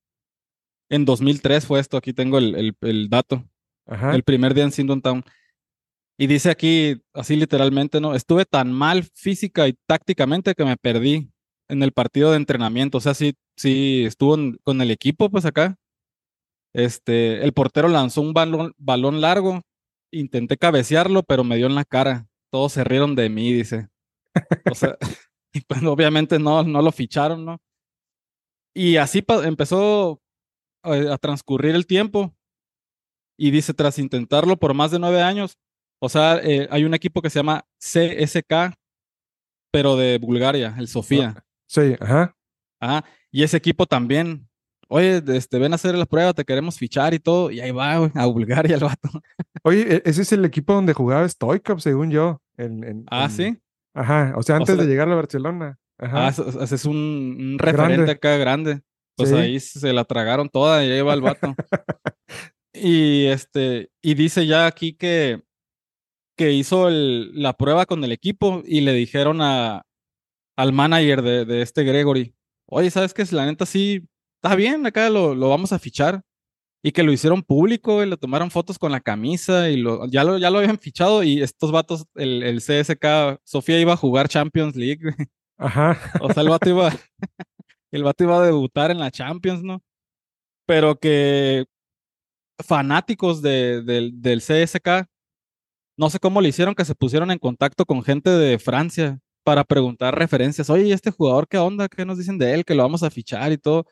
En 0.90 1.06
2003 1.06 1.66
fue 1.66 1.80
esto, 1.80 1.96
aquí 1.96 2.12
tengo 2.12 2.40
el, 2.40 2.76
el, 2.82 3.10
dato. 3.10 3.46
El 3.86 4.24
primer 4.24 4.54
día 4.54 4.66
en 4.66 4.74
Swindon 4.74 5.02
Town. 5.02 5.24
Y 6.22 6.28
dice 6.28 6.52
aquí, 6.52 7.02
así 7.16 7.36
literalmente, 7.36 8.00
¿no? 8.00 8.14
Estuve 8.14 8.46
tan 8.46 8.72
mal 8.72 9.06
física 9.16 9.68
y 9.68 9.74
tácticamente 9.88 10.54
que 10.54 10.64
me 10.64 10.78
perdí 10.78 11.32
en 11.68 11.82
el 11.82 11.94
partido 11.94 12.30
de 12.30 12.38
entrenamiento. 12.38 13.00
O 13.00 13.02
sea, 13.02 13.16
sí, 13.16 13.34
sí 13.58 14.04
estuvo 14.06 14.38
con 14.62 14.82
el 14.82 14.92
equipo, 14.92 15.32
pues 15.32 15.46
acá. 15.46 15.80
Este, 16.74 17.44
el 17.44 17.54
portero 17.54 17.88
lanzó 17.88 18.22
un 18.22 18.34
balón, 18.34 18.72
balón 18.78 19.20
largo. 19.20 19.64
Intenté 20.12 20.58
cabecearlo, 20.58 21.24
pero 21.24 21.44
me 21.44 21.56
dio 21.56 21.66
en 21.66 21.74
la 21.74 21.86
cara. 21.86 22.28
Todos 22.52 22.74
se 22.74 22.84
rieron 22.84 23.16
de 23.16 23.28
mí, 23.28 23.52
dice. 23.52 23.90
O 24.72 24.76
sea, 24.76 24.98
y 25.54 25.62
pues 25.62 25.82
obviamente 25.86 26.38
no, 26.38 26.62
no 26.62 26.84
lo 26.84 26.92
ficharon, 26.92 27.46
¿no? 27.46 27.58
Y 28.76 28.98
así 28.98 29.26
empezó 29.44 30.22
eh, 30.84 31.10
a, 31.12 31.18
transcurrir 31.18 31.74
el 31.74 31.88
tiempo. 31.88 32.32
Y 33.40 33.50
dice, 33.50 33.74
tras 33.74 33.98
intentarlo 33.98 34.56
por 34.58 34.76
más 34.76 34.92
de 34.92 35.00
nueve 35.00 35.24
años, 35.24 35.58
o 36.04 36.10
sea, 36.10 36.40
eh, 36.44 36.68
hay 36.72 36.84
un 36.84 36.96
equipo 36.96 37.22
que 37.22 37.30
se 37.30 37.38
llama 37.40 37.64
CSK, 37.78 38.74
pero 39.72 39.96
de 39.96 40.18
Bulgaria, 40.18 40.76
el 40.80 40.88
Sofía. 40.88 41.36
Ah, 41.38 41.44
sí, 41.68 41.96
ajá. 42.00 42.36
Ajá. 42.80 43.06
Y 43.32 43.44
ese 43.44 43.58
equipo 43.58 43.86
también, 43.86 44.50
oye, 44.90 45.22
este, 45.28 45.60
ven 45.60 45.74
a 45.74 45.76
hacer 45.76 45.94
la 45.94 46.08
prueba, 46.08 46.34
te 46.34 46.44
queremos 46.44 46.80
fichar 46.80 47.14
y 47.14 47.20
todo. 47.20 47.52
Y 47.52 47.60
ahí 47.60 47.70
va, 47.70 47.94
a 47.94 48.26
Bulgaria 48.26 48.76
el 48.78 48.82
vato. 48.82 49.10
Oye, 49.62 49.98
e-, 49.98 50.02
ese 50.04 50.24
es 50.24 50.32
el 50.32 50.44
equipo 50.44 50.74
donde 50.74 50.94
jugaba 50.94 51.30
Stoikov, 51.30 51.80
según 51.82 52.10
yo. 52.10 52.42
En, 52.58 53.06
ah, 53.12 53.30
sí. 53.30 53.58
Ajá, 53.94 54.34
o 54.36 54.42
sea, 54.42 54.56
antes 54.56 54.76
de 54.76 54.86
llegar 54.86 55.08
a 55.08 55.16
Barcelona. 55.16 55.78
Ajá. 56.00 56.30
Ah, 56.30 56.64
es 56.64 56.86
un, 56.86 57.58
referente 57.60 58.10
acá 58.10 58.38
grande. 58.38 58.82
Pues 59.16 59.32
ahí 59.34 59.60
se 59.60 59.94
la 59.94 60.04
tragaron 60.04 60.50
toda 60.50 60.84
y 60.84 60.90
ahí 60.90 61.02
va 61.02 61.14
el 61.14 61.22
vato. 61.22 61.54
y 62.74 63.26
este, 63.26 63.92
y 64.02 64.16
dice 64.16 64.48
ya 64.48 64.66
aquí 64.66 64.94
que, 64.94 65.44
que 66.38 66.52
hizo 66.54 66.88
el- 66.90 67.32
la 67.42 67.54
prueba 67.54 67.86
con 67.86 68.04
el 68.04 68.12
equipo 68.12 68.64
y 68.66 68.82
le 68.82 68.94
dijeron 68.94 69.42
a, 69.42 69.84
al 70.58 70.74
manager 70.74 71.22
de, 71.22 71.46
de 71.46 71.62
este 71.62 71.84
Gregory, 71.84 72.36
oye, 72.68 72.90
¿sabes 72.92 73.14
qué? 73.14 73.26
Si 73.26 73.36
la 73.36 73.46
neta 73.46 73.66
sí, 73.66 74.08
está 74.42 74.56
bien, 74.56 74.86
acá 74.86 75.10
lo, 75.10 75.36
lo 75.36 75.50
vamos 75.50 75.72
a 75.74 75.80
fichar. 75.80 76.22
Y 76.84 76.94
que 76.94 77.04
lo 77.04 77.12
hicieron 77.12 77.44
público, 77.44 78.04
y 78.04 78.08
le 78.10 78.18
tomaron 78.18 78.50
fotos 78.50 78.80
con 78.80 78.92
la 78.92 79.02
camisa 79.02 79.70
y 79.70 79.78
lo, 79.78 80.08
ya, 80.08 80.24
lo, 80.24 80.40
ya 80.40 80.50
lo 80.50 80.58
habían 80.60 80.80
fichado 80.80 81.22
y 81.24 81.40
estos 81.44 81.72
vatos, 81.72 82.06
el, 82.16 82.42
el 82.42 82.60
CSK, 82.60 83.40
Sofía 83.44 83.80
iba 83.80 83.94
a 83.94 83.98
jugar 83.98 84.28
Champions 84.28 84.76
League. 84.76 85.00
Ajá. 85.60 86.00
O 86.22 86.34
sea, 86.34 86.42
el 86.42 86.50
vato 86.50 86.68
iba, 86.70 86.92
el 87.92 88.04
vato 88.04 88.24
iba 88.24 88.42
a 88.42 88.46
debutar 88.48 88.90
en 88.90 88.98
la 89.00 89.12
Champions, 89.12 89.62
¿no? 89.62 89.84
Pero 90.66 91.00
que 91.00 91.66
fanáticos 92.64 93.42
de, 93.44 93.82
del, 93.84 94.22
del 94.22 94.42
CSK, 94.42 95.08
no 95.98 96.10
sé 96.10 96.20
cómo 96.20 96.42
le 96.42 96.50
hicieron 96.50 96.76
que 96.76 96.86
se 96.86 96.96
pusieron 96.96 97.32
en 97.32 97.40
contacto 97.40 97.86
con 97.86 98.04
gente 98.04 98.30
de 98.30 98.60
Francia 98.60 99.20
para 99.44 99.64
preguntar 99.64 100.18
referencias. 100.18 100.70
Oye, 100.70 100.88
¿y 100.88 100.92
este 100.92 101.12
jugador 101.12 101.48
qué 101.48 101.58
onda? 101.58 101.90
¿Qué 101.90 102.06
nos 102.06 102.18
dicen 102.18 102.38
de 102.38 102.54
él? 102.54 102.66
Que 102.66 102.76
lo 102.76 102.84
vamos 102.84 103.04
a 103.04 103.10
fichar 103.10 103.52
y 103.52 103.58
todo. 103.58 103.86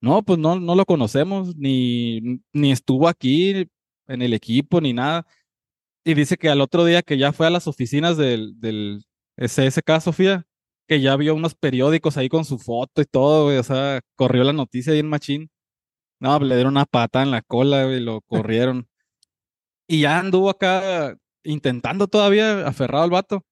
No, 0.00 0.22
pues 0.22 0.38
no, 0.38 0.60
no 0.60 0.74
lo 0.74 0.84
conocemos, 0.84 1.56
ni, 1.56 2.40
ni 2.52 2.72
estuvo 2.72 3.08
aquí 3.08 3.68
en 4.08 4.22
el 4.22 4.34
equipo, 4.34 4.80
ni 4.80 4.92
nada. 4.92 5.26
Y 6.04 6.14
dice 6.14 6.36
que 6.36 6.48
al 6.48 6.60
otro 6.60 6.84
día 6.84 7.02
que 7.02 7.18
ya 7.18 7.32
fue 7.32 7.46
a 7.46 7.50
las 7.50 7.66
oficinas 7.66 8.16
del, 8.16 8.60
del 8.60 9.04
CSK, 9.36 10.00
Sofía, 10.00 10.46
que 10.88 11.00
ya 11.00 11.16
vio 11.16 11.34
unos 11.34 11.54
periódicos 11.54 12.16
ahí 12.16 12.28
con 12.28 12.44
su 12.44 12.58
foto 12.58 13.02
y 13.02 13.06
todo, 13.06 13.44
güey, 13.46 13.58
o 13.58 13.62
sea, 13.62 14.00
corrió 14.16 14.44
la 14.44 14.52
noticia 14.52 14.92
ahí 14.92 15.00
en 15.00 15.08
Machín. 15.08 15.50
No, 16.20 16.38
le 16.40 16.54
dieron 16.56 16.74
una 16.74 16.86
pata 16.86 17.22
en 17.22 17.30
la 17.30 17.42
cola, 17.42 17.84
güey, 17.86 18.00
lo 18.00 18.20
corrieron. 18.28 18.88
Y 19.88 20.02
ya 20.02 20.18
anduvo 20.18 20.50
acá 20.50 21.16
intentando 21.46 22.06
todavía, 22.08 22.66
aferrado 22.66 23.04
al 23.04 23.10
vato. 23.10 23.44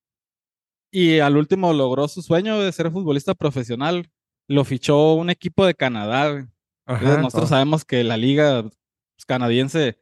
Y 0.92 1.18
al 1.18 1.36
último 1.36 1.72
logró 1.72 2.06
su 2.08 2.22
sueño 2.22 2.60
de 2.60 2.70
ser 2.72 2.90
futbolista 2.90 3.34
profesional. 3.34 4.10
Lo 4.46 4.64
fichó 4.64 5.14
un 5.14 5.30
equipo 5.30 5.66
de 5.66 5.74
Canadá. 5.74 6.46
Entonces, 6.86 7.18
nosotros 7.18 7.44
oh, 7.44 7.48
sabemos 7.48 7.84
que 7.84 8.04
la 8.04 8.16
liga 8.16 8.62
pues, 8.62 9.24
canadiense, 9.26 9.98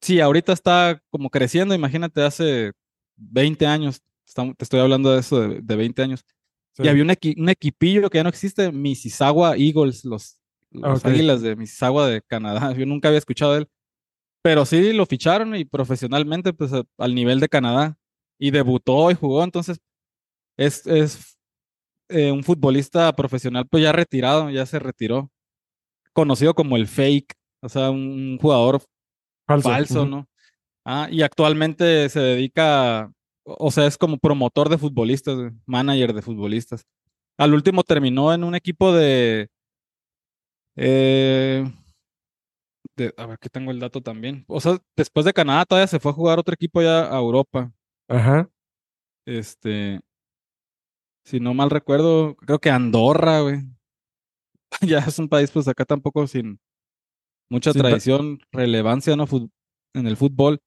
sí, 0.00 0.20
ahorita 0.20 0.52
está 0.52 1.02
como 1.10 1.30
creciendo, 1.30 1.74
imagínate, 1.74 2.22
hace 2.22 2.72
20 3.16 3.66
años, 3.66 4.02
te 4.34 4.64
estoy 4.64 4.80
hablando 4.80 5.12
de 5.12 5.20
eso, 5.20 5.40
de, 5.40 5.60
de 5.60 5.76
20 5.76 6.02
años. 6.02 6.24
sí. 6.76 6.84
Y 6.84 6.88
había 6.88 7.02
un, 7.02 7.10
equi- 7.10 7.34
un 7.36 7.48
equipillo 7.48 8.08
que 8.08 8.18
ya 8.18 8.22
no 8.22 8.28
existe, 8.28 8.70
Mississauga 8.70 9.56
Eagles, 9.56 10.04
los, 10.04 10.38
águilas 11.04 11.42
de 11.42 11.56
Mississauga 11.56 12.06
de 12.06 12.22
Canadá. 12.22 12.72
Yo 12.78 12.86
nunca 12.86 13.08
había 13.08 13.18
escuchado 13.18 13.52
de 13.54 13.58
él. 13.60 13.68
Pero 14.46 14.64
sí 14.64 14.92
lo 14.92 15.06
ficharon 15.06 15.56
y 15.56 15.64
profesionalmente, 15.64 16.52
pues 16.52 16.72
a- 16.72 16.84
al 16.98 17.16
nivel 17.16 17.40
de 17.40 17.48
Canadá. 17.48 17.98
Y 18.38 18.52
debutó 18.52 19.10
y 19.10 19.14
jugó, 19.14 19.42
entonces 19.42 19.80
es, 20.56 20.86
es 20.86 21.36
eh, 22.08 22.30
un 22.30 22.44
futbolista 22.44 23.12
profesional, 23.16 23.66
pues 23.68 23.82
ya 23.82 23.90
retirado, 23.90 24.48
ya 24.50 24.64
se 24.64 24.78
retiró. 24.78 25.32
Conocido 26.12 26.54
como 26.54 26.76
el 26.76 26.86
fake, 26.86 27.34
o 27.60 27.68
sea, 27.68 27.90
un 27.90 28.38
jugador 28.40 28.80
Falso. 29.48 29.68
falso. 29.68 30.06
¿no? 30.06 30.28
Ah, 30.84 31.08
y 31.10 31.22
actualmente 31.22 32.08
se 32.08 32.20
dedica, 32.20 33.10
o 33.42 33.72
sea, 33.72 33.86
es 33.86 33.98
como 33.98 34.16
promotor 34.16 34.68
de 34.68 34.78
futbolistas, 34.78 35.34
güey, 35.34 35.50
manager 35.66 36.12
de 36.12 36.22
futbolistas. 36.22 36.84
Al 37.36 37.52
último 37.52 37.82
terminó 37.82 38.32
en 38.32 38.44
un 38.44 38.54
equipo 38.54 38.92
de, 38.92 39.48
eh, 40.76 41.64
de- 42.96 43.14
a 43.16 43.26
ver, 43.26 43.34
aquí 43.34 43.48
tengo 43.48 43.70
el 43.70 43.78
dato 43.80 44.00
también. 44.02 44.44
O 44.48 44.60
sea, 44.60 44.78
después 44.96 45.24
de 45.26 45.32
Canadá 45.32 45.64
todavía 45.64 45.86
se 45.86 46.00
fue 46.00 46.10
a 46.10 46.14
jugar 46.14 46.38
otro 46.38 46.54
equipo 46.54 46.82
ya 46.82 47.12
a 47.14 47.18
Europa. 47.18 47.72
Ajá. 48.08 48.48
Este, 49.26 50.00
si 51.24 51.40
no 51.40 51.54
mal 51.54 51.70
recuerdo, 51.70 52.36
creo 52.36 52.58
que 52.58 52.70
Andorra, 52.70 53.40
güey. 53.40 53.60
Ya 54.82 54.98
es 54.98 55.18
un 55.18 55.28
país, 55.28 55.50
pues 55.50 55.68
acá 55.68 55.84
tampoco 55.84 56.26
sin 56.26 56.60
mucha 57.48 57.72
Sin 57.72 57.82
tradición, 57.82 58.38
relevancia, 58.52 59.16
¿no? 59.16 59.26
Fut- 59.26 59.50
en 59.94 60.06
el 60.06 60.16
fútbol. 60.16 60.60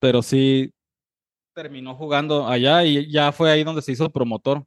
Pero 0.00 0.22
sí 0.22 0.72
terminó 1.54 1.94
jugando 1.94 2.48
allá 2.48 2.84
y 2.84 3.10
ya 3.10 3.32
fue 3.32 3.50
ahí 3.50 3.64
donde 3.64 3.82
se 3.82 3.92
hizo 3.92 4.10
promotor. 4.10 4.64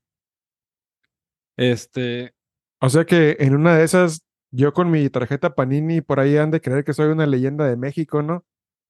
Este, 1.58 2.34
O 2.82 2.90
sea 2.90 3.06
que 3.06 3.38
en 3.40 3.56
una 3.56 3.78
de 3.78 3.84
esas, 3.84 4.23
yo 4.56 4.72
con 4.74 4.92
mi 4.92 5.10
tarjeta 5.10 5.56
Panini 5.56 6.02
por 6.02 6.20
ahí 6.20 6.38
han 6.38 6.52
de 6.52 6.62
creer 6.62 6.84
que 6.84 6.94
soy 6.94 7.08
una 7.10 7.26
leyenda 7.26 7.66
de 7.68 7.76
México, 7.76 8.22
¿no? 8.22 8.46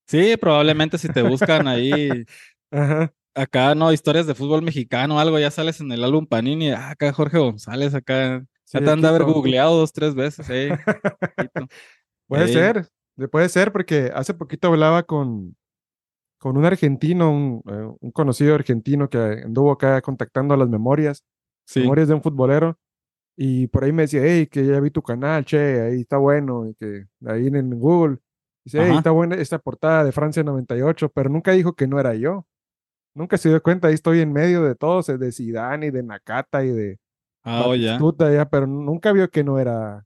sí, 0.05 0.36
probablemente 0.38 0.98
si 0.98 1.08
te 1.10 1.22
buscan 1.22 1.67
ahí, 1.67 2.25
Ajá. 2.72 3.13
acá, 3.34 3.74
¿no? 3.74 3.91
Historias 3.93 4.27
de 4.27 4.36
fútbol 4.36 4.62
mexicano 4.62 5.20
algo, 5.20 5.39
ya 5.39 5.50
sales 5.51 5.79
en 5.79 5.91
el 5.91 6.03
álbum 6.03 6.25
Panini. 6.27 6.72
Ah, 6.72 6.91
acá 6.91 7.13
Jorge 7.13 7.38
González, 7.39 7.93
acá. 7.96 8.43
Sí, 8.65 8.77
ya 8.79 8.86
te 8.86 8.91
han 8.91 9.01
de 9.01 9.08
haber 9.08 9.24
googleado 9.24 9.77
dos, 9.77 9.93
tres 9.93 10.13
veces, 10.15 10.48
eh. 10.50 10.77
Puede 12.27 12.48
ser, 12.48 12.88
de- 13.15 13.27
puede 13.27 13.50
ser, 13.50 13.72
porque 13.72 14.12
hace 14.13 14.34
poquito 14.34 14.67
hablaba 14.70 15.03
con, 15.03 15.55
con 16.39 16.58
un 16.58 16.65
argentino, 16.65 17.32
un, 17.32 17.62
eh, 17.67 17.96
un 18.00 18.12
conocido 18.12 18.55
argentino 18.55 19.10
que 19.10 19.17
anduvo 19.17 19.72
acá 19.72 20.01
contactando 20.01 20.53
a 20.53 20.58
las 20.58 20.70
memorias, 20.70 21.24
Sí. 21.65 21.79
memorias 21.82 22.08
de 22.10 22.13
un 22.15 22.22
futbolero, 22.22 22.77
y 23.36 23.68
por 23.68 23.84
ahí 23.84 23.92
me 23.92 24.04
decía, 24.04 24.22
hey, 24.24 24.48
que 24.48 24.66
ya 24.66 24.80
vi 24.80 24.92
tu 24.92 25.02
canal, 25.02 25.46
che, 25.46 25.82
ahí 25.82 26.02
está 26.02 26.18
bueno, 26.18 26.68
y 26.68 26.75
que 26.75 27.06
ahí 27.25 27.48
en, 27.48 27.56
en 27.56 27.80
Google, 27.80 28.20
dice, 28.66 28.80
hey, 28.82 28.94
está 28.98 29.12
buena 29.12 29.36
esta 29.36 29.60
portada 29.60 30.04
de 30.04 30.12
Francia 30.12 30.44
98, 30.44 31.10
pero 31.10 31.30
nunca 31.30 31.52
dijo 31.52 31.74
que 31.74 31.88
no 31.88 32.00
era 32.00 32.16
yo. 32.16 32.46
Nunca 33.16 33.38
se 33.38 33.50
dio 33.50 33.62
cuenta, 33.62 33.90
ahí 33.90 33.94
estoy 33.96 34.22
en 34.22 34.34
medio 34.34 34.63
de 34.63 34.75
todos, 34.75 35.08
eh, 35.10 35.18
de 35.18 35.32
Zidane 35.32 35.88
y 35.88 35.92
de 35.92 36.04
Nakata 36.04 36.63
y 36.66 36.70
de 36.72 37.00
Ah, 37.44 37.63
oh, 37.68 37.75
ya. 37.75 38.00
Ya, 38.34 38.50
pero 38.50 38.66
nunca 38.68 39.12
vio 39.12 39.30
que 39.30 39.44
no 39.44 39.60
era, 39.60 40.06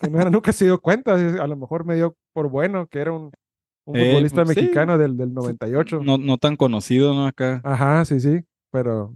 que 0.00 0.08
no 0.08 0.20
era, 0.20 0.30
nunca 0.30 0.52
se 0.52 0.66
dio 0.66 0.80
cuenta, 0.80 1.14
así, 1.14 1.38
a 1.38 1.46
lo 1.46 1.56
mejor 1.56 1.84
me 1.84 1.96
dio 1.96 2.16
por 2.32 2.48
bueno 2.48 2.86
que 2.86 3.00
era 3.00 3.12
un, 3.12 3.32
un 3.86 3.96
Eh, 3.96 4.06
futbolista 4.06 4.44
pues, 4.44 4.54
sí. 4.54 4.60
mexicano 4.60 4.96
del, 4.96 5.16
del 5.16 5.34
98. 5.34 6.00
No, 6.04 6.16
no 6.16 6.38
tan 6.38 6.56
conocido, 6.56 7.12
¿no? 7.14 7.26
Acá. 7.26 7.60
Ajá, 7.64 8.04
sí, 8.04 8.20
sí, 8.20 8.44
pero 8.70 9.14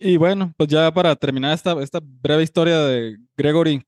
Y 0.00 0.16
bueno, 0.16 0.52
pues 0.56 0.68
ya 0.68 0.92
para 0.92 1.14
terminar 1.16 1.54
esta, 1.54 1.80
esta 1.82 2.00
breve 2.02 2.42
historia 2.42 2.80
de 2.80 3.16
Gregory, 3.36 3.84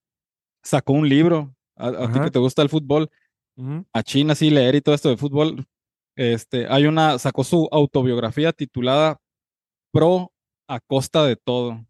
sacó 0.63 0.93
un 0.93 1.09
libro. 1.09 1.55
A, 1.77 1.89
a 1.89 2.13
ti 2.13 2.21
que 2.21 2.31
te 2.31 2.39
gusta 2.39 2.63
el 2.63 2.69
fútbol, 2.69 3.11
a 3.93 4.03
China 4.03 4.35
sí 4.35 4.51
leer 4.51 4.75
y 4.75 4.81
todo 4.81 4.95
esto 4.95 5.09
de 5.09 5.17
fútbol. 5.17 5.67
Este, 6.17 6.67
hay 6.69 6.87
una, 6.87 7.19
sacó 7.19 7.45
su 7.45 7.69
autobiografía 7.73 8.53
titulada 8.53 9.19
Pro 9.93 10.33
a 10.69 10.81
costa 10.81 11.25
de 11.25 11.37
todo. 11.37 11.85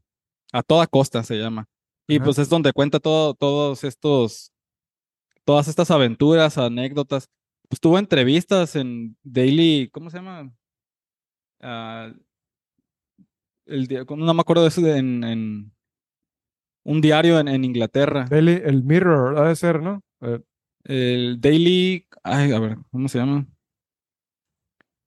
A 0.53 0.63
toda 0.63 0.87
costa 0.87 1.23
se 1.23 1.37
llama. 1.37 1.67
Y 2.09 2.17
Ajá. 2.17 2.25
pues 2.25 2.39
es 2.39 2.49
donde 2.49 2.73
cuenta 2.73 2.99
todo, 2.99 3.35
todos 3.35 3.85
estos, 3.85 4.53
todas 5.45 5.69
estas 5.69 5.91
aventuras, 5.91 6.59
anécdotas. 6.59 7.29
Pues 7.69 7.81
tuvo 7.81 7.99
entrevistas 7.99 8.75
en 8.75 9.17
Daily, 9.23 9.89
¿cómo 9.93 10.11
se 10.11 10.19
llama? 10.19 10.53
Ah, 11.61 12.13
el, 13.71 14.07
no 14.17 14.35
me 14.35 14.41
acuerdo 14.41 14.63
de 14.63 14.69
eso 14.69 14.81
de- 14.81 14.99
en, 14.99 15.25
en 15.25 15.73
un 16.85 17.01
diario 17.01 17.39
en, 17.39 17.49
en 17.49 17.65
Inglaterra. 17.65 18.27
Daily- 18.29 18.63
el 18.65 18.83
Mirror, 18.85 19.39
ha 19.39 19.49
de 19.49 19.57
ser, 19.57 19.83
¿no? 19.83 20.03
Eh, 20.23 20.41
El 20.85 21.41
Daily, 21.41 22.07
ay, 22.23 22.53
a 22.53 22.59
ver, 22.59 22.79
¿cómo 22.91 23.09
se 23.09 23.19
llama? 23.19 23.47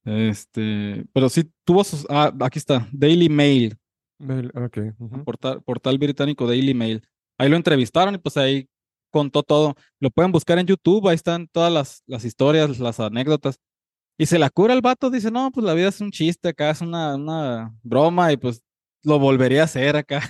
Este, 0.06 1.06
pero 1.14 1.30
sí 1.30 1.50
tuvo 1.64 1.84
sus, 1.84 2.06
ah, 2.10 2.34
aquí 2.42 2.60
está, 2.60 2.88
Daily 2.92 3.30
Mail, 3.30 3.78
del- 4.20 4.52
ok, 4.54 4.78
ujú, 5.00 5.24
portal, 5.24 5.62
portal 5.64 5.98
británico 5.98 6.46
Daily 6.46 6.74
Mail. 6.74 7.02
Ahí 7.38 7.50
lo 7.50 7.56
entrevistaron 7.56 8.16
y 8.16 8.18
pues 8.18 8.36
ahí 8.38 8.68
contó 9.12 9.44
todo. 9.44 9.76
Lo 10.00 10.10
pueden 10.10 10.32
buscar 10.32 10.60
en 10.60 10.68
YouTube, 10.68 11.08
ahí 11.08 11.16
están 11.16 11.48
todas 11.48 11.72
las, 11.72 12.04
las 12.06 12.26
historias, 12.26 12.80
las 12.80 13.00
anécdotas. 13.00 13.60
Y 14.18 14.26
se 14.28 14.38
la 14.38 14.50
cura 14.50 14.74
el 14.74 14.82
vato, 14.82 15.10
dice, 15.10 15.32
no, 15.32 15.52
pues 15.52 15.66
la 15.66 15.74
vida 15.74 15.90
es 15.90 16.00
un 16.02 16.12
chiste 16.12 16.50
acá, 16.50 16.70
es 16.70 16.82
una, 16.82 17.16
una 17.16 17.76
broma 17.82 18.32
y 18.32 18.38
pues 18.38 18.64
lo 19.04 19.20
volvería 19.20 19.62
a 19.62 19.66
hacer 19.66 19.96
acá. 19.96 20.22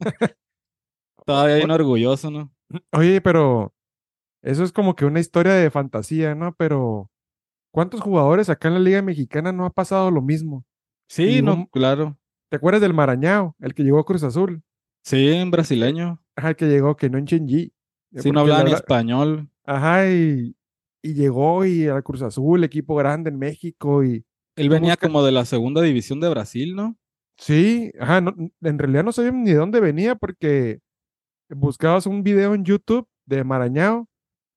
Todavía 1.24 1.56
bien 1.56 1.70
orgulloso, 1.70 2.30
¿no? 2.30 2.50
Oye, 2.92 3.20
pero 3.20 3.72
eso 4.42 4.64
es 4.64 4.72
como 4.72 4.96
que 4.96 5.04
una 5.04 5.20
historia 5.20 5.52
de 5.54 5.70
fantasía, 5.70 6.34
¿no? 6.34 6.54
Pero 6.56 7.10
¿cuántos 7.70 8.00
jugadores 8.00 8.48
acá 8.48 8.68
en 8.68 8.74
la 8.74 8.80
Liga 8.80 9.02
Mexicana 9.02 9.52
no 9.52 9.64
ha 9.64 9.70
pasado 9.70 10.10
lo 10.10 10.22
mismo? 10.22 10.64
Sí, 11.08 11.40
no, 11.40 11.68
claro. 11.68 12.18
¿Te 12.50 12.56
acuerdas 12.56 12.80
del 12.80 12.94
Marañao, 12.94 13.54
el 13.60 13.74
que 13.74 13.82
llegó 13.82 13.98
a 13.98 14.04
Cruz 14.04 14.22
Azul? 14.22 14.62
Sí, 15.04 15.28
en 15.32 15.50
brasileño. 15.50 16.20
Ajá, 16.34 16.50
el 16.50 16.56
que 16.56 16.66
llegó, 16.66 16.96
que 16.96 17.08
no 17.08 17.18
en 17.18 17.26
Chenji. 17.26 17.72
Sí, 18.16 18.30
no 18.30 18.40
hablaba 18.40 18.64
ni 18.64 18.72
español. 18.72 19.48
Ajá, 19.64 20.08
y, 20.08 20.56
y 21.02 21.14
llegó 21.14 21.64
y 21.64 21.86
al 21.86 22.02
Cruz 22.02 22.22
Azul, 22.22 22.64
equipo 22.64 22.94
grande 22.96 23.30
en 23.30 23.38
México, 23.38 24.04
y 24.04 24.24
Él 24.56 24.68
venía 24.68 24.92
busca- 24.94 25.06
como 25.06 25.22
de 25.24 25.32
la 25.32 25.44
segunda 25.44 25.82
división 25.82 26.20
de 26.20 26.28
Brasil, 26.28 26.74
¿no? 26.74 26.96
sí, 27.36 27.92
ajá, 28.00 28.20
no- 28.20 28.34
en 28.62 28.78
realidad 28.78 29.04
no 29.04 29.12
sabía 29.12 29.30
ni 29.30 29.50
de 29.50 29.56
dónde 29.56 29.80
venía 29.80 30.14
porque 30.16 30.80
buscabas 31.48 32.06
un 32.06 32.22
video 32.22 32.54
en 32.54 32.64
YouTube 32.64 33.06
de 33.26 33.44
Marañao 33.44 34.08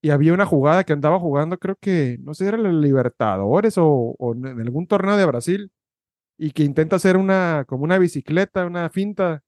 y 0.02 0.10
había 0.10 0.34
una 0.34 0.46
jugada 0.46 0.84
que 0.84 0.94
andaba 0.94 1.20
jugando, 1.20 1.60
creo 1.60 1.76
que, 1.80 2.18
no 2.22 2.34
sé, 2.34 2.48
era 2.48 2.58
la 2.58 2.72
Libertadores 2.72 3.78
o, 3.78 4.16
o 4.18 4.34
en 4.34 4.46
algún 4.60 4.88
torneo 4.88 5.16
de 5.16 5.26
Brasil, 5.26 5.72
y 6.38 6.52
que 6.52 6.64
intenta 6.64 6.96
hacer 6.96 7.18
una, 7.18 7.66
como 7.68 7.84
una 7.84 8.00
bicicleta, 8.00 8.66
una 8.66 8.90
finta, 8.90 9.44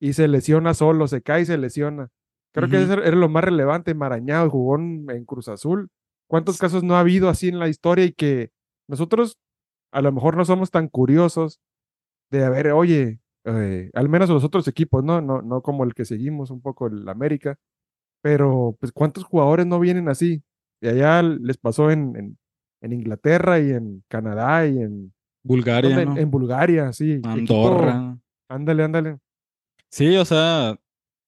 y 0.00 0.12
se 0.12 0.28
lesiona 0.28 0.74
solo, 0.74 1.08
se 1.08 1.22
cae 1.22 1.42
y 1.42 1.46
se 1.46 1.56
lesiona. 1.58 2.10
Creo 2.52 2.68
que 2.68 2.82
eso 2.82 2.92
era 3.02 3.16
lo 3.16 3.28
más 3.30 3.44
relevante, 3.44 3.94
Marañao, 3.94 4.50
jugó 4.50 4.76
en, 4.76 5.06
en 5.10 5.24
Cruz 5.24 5.48
Azul. 5.48 5.88
¿Cuántos 6.28 6.58
casos 6.58 6.82
no 6.82 6.96
ha 6.96 7.00
habido 7.00 7.28
así 7.28 7.48
en 7.48 7.58
la 7.58 7.68
historia 7.68 8.04
y 8.04 8.12
que 8.12 8.50
nosotros 8.88 9.38
a 9.92 10.00
lo 10.02 10.12
mejor 10.12 10.36
no 10.36 10.44
somos 10.44 10.70
tan 10.70 10.88
curiosos 10.88 11.60
de 12.30 12.44
a 12.44 12.50
ver, 12.50 12.72
oye, 12.72 13.20
eh, 13.44 13.90
al 13.94 14.08
menos 14.08 14.28
los 14.28 14.42
otros 14.44 14.66
equipos, 14.68 15.04
¿no? 15.04 15.20
No, 15.20 15.40
no 15.42 15.62
como 15.62 15.84
el 15.84 15.94
que 15.94 16.04
seguimos 16.04 16.50
un 16.50 16.60
poco 16.60 16.88
el 16.88 17.08
América, 17.08 17.56
pero 18.22 18.76
pues 18.80 18.90
cuántos 18.92 19.24
jugadores 19.24 19.66
no 19.66 19.78
vienen 19.78 20.08
así. 20.08 20.42
Y 20.80 20.88
allá 20.88 21.22
les 21.22 21.56
pasó 21.56 21.90
en, 21.90 22.16
en, 22.16 22.38
en 22.82 22.92
Inglaterra 22.92 23.60
y 23.60 23.70
en 23.70 24.04
Canadá 24.08 24.66
y 24.66 24.78
en, 24.78 25.14
Bulgaria, 25.44 26.04
¿no? 26.04 26.16
en 26.16 26.30
Bulgaria, 26.30 26.92
sí. 26.92 27.12
equipo- 27.12 27.28
Andorra. 27.30 28.18
ándale, 28.48 28.82
ándale. 28.82 29.18
Sí, 29.90 30.16
o 30.16 30.24
sea, 30.24 30.76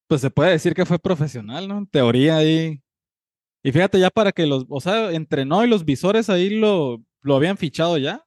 pues 0.09 0.21
se 0.21 0.31
puede 0.31 0.50
decir 0.50 0.75
que 0.75 0.85
fue 0.85 0.99
profesional, 0.99 1.69
¿no? 1.69 1.78
En 1.78 1.87
teoría 1.87 2.38
ahí. 2.38 2.83
Y 3.65 3.73
fíjate 3.73 3.99
ya 4.00 4.11
para 4.11 4.33
que 4.33 4.47
los, 4.47 4.65
o 4.69 4.81
sea, 4.81 5.12
entrenó 5.12 5.65
y 5.65 5.69
los 5.69 5.85
visores 5.85 6.31
ahí 6.31 6.50
lo, 6.50 7.03
lo 7.23 7.37
habían 7.37 7.57
fichado 7.57 7.99
ya. 7.99 8.25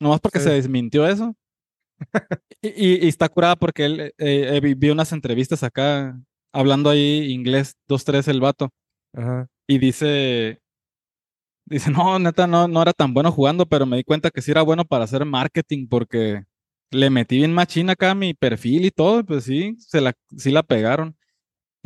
Nomás 0.00 0.20
porque 0.20 0.38
Sí. 0.38 0.44
se 0.46 0.50
desmintió 0.52 1.06
eso. 1.08 1.34
Y, 2.62 2.68
y- 2.68 3.04
y 3.04 3.08
está 3.08 3.28
curada 3.28 3.56
porque 3.56 3.84
él 3.84 4.00
eh, 4.00 4.12
eh, 4.18 4.74
vi 4.76 4.90
unas 4.90 5.12
entrevistas 5.12 5.62
acá 5.62 6.18
hablando 6.52 6.90
ahí 6.90 7.32
inglés, 7.32 7.74
dos, 7.88 8.04
tres 8.04 8.28
el 8.28 8.40
vato. 8.40 8.70
Ajá. 9.14 9.48
Y 9.66 9.78
dice, 9.78 10.60
dice, 11.66 11.90
no, 11.90 12.18
neta, 12.18 12.46
no, 12.46 12.68
no 12.68 12.82
era 12.82 12.92
tan 12.92 13.12
bueno 13.14 13.32
jugando, 13.32 13.66
pero 13.66 13.86
me 13.86 13.96
di 13.98 14.04
cuenta 14.04 14.30
que 14.30 14.42
sí 14.42 14.50
era 14.50 14.62
bueno 14.62 14.84
para 14.84 15.04
hacer 15.04 15.24
marketing 15.24 15.88
porque 15.88 16.44
le 16.90 17.10
metí 17.10 17.36
bien 17.38 17.52
machina 17.52 17.92
acá 17.92 18.12
a 18.12 18.14
mi 18.14 18.32
perfil 18.34 18.86
y 18.86 18.90
todo, 18.90 19.24
pues 19.24 19.44
sí, 19.44 19.76
se 19.78 20.00
la, 20.00 20.14
sí 20.36 20.50
la 20.50 20.62
pegaron. 20.62 21.16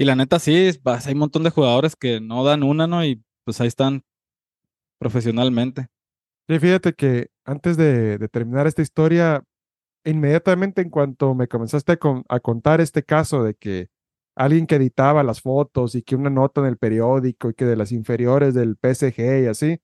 Y 0.03 0.05
la 0.05 0.17
neta 0.17 0.41
sí, 0.41 0.53
hay 0.85 1.13
un 1.13 1.19
montón 1.21 1.45
de 1.45 1.51
jugadores 1.51 1.95
que 1.95 2.21
no 2.21 2.43
dan 2.43 2.65
una, 2.65 2.89
¿no? 2.89 3.05
Y 3.05 3.23
pues 3.45 3.61
ahí 3.61 3.69
están 3.69 4.03
profesionalmente. 4.99 5.87
Sí, 6.49 6.59
fíjate 6.59 6.95
que 6.95 7.29
antes 7.45 7.77
de, 7.77 8.19
terminar 8.33 8.67
esta 8.67 8.83
historia, 8.83 9.45
inmediatamente 10.05 10.83
en 10.83 10.91
cuanto 10.91 11.37
me 11.37 11.47
comenzaste 11.47 11.93
a, 11.93 11.97
con- 11.99 12.25
a 12.29 12.41
contar 12.41 12.81
este 12.81 13.05
caso 13.05 13.45
de 13.45 13.55
que 13.55 13.91
alguien 14.35 14.67
que 14.67 14.75
editaba 14.75 15.23
las 15.23 15.41
fotos 15.41 15.95
y 15.95 16.03
que 16.03 16.17
una 16.17 16.31
nota 16.31 16.63
en 16.63 16.67
el 16.67 16.79
periódico 16.79 17.51
y 17.51 17.55
que 17.55 17.65
de 17.65 17.77
las 17.77 17.93
inferiores 17.93 18.55
del 18.55 18.77
PSG 18.77 19.45
y 19.45 19.47
así, 19.47 19.79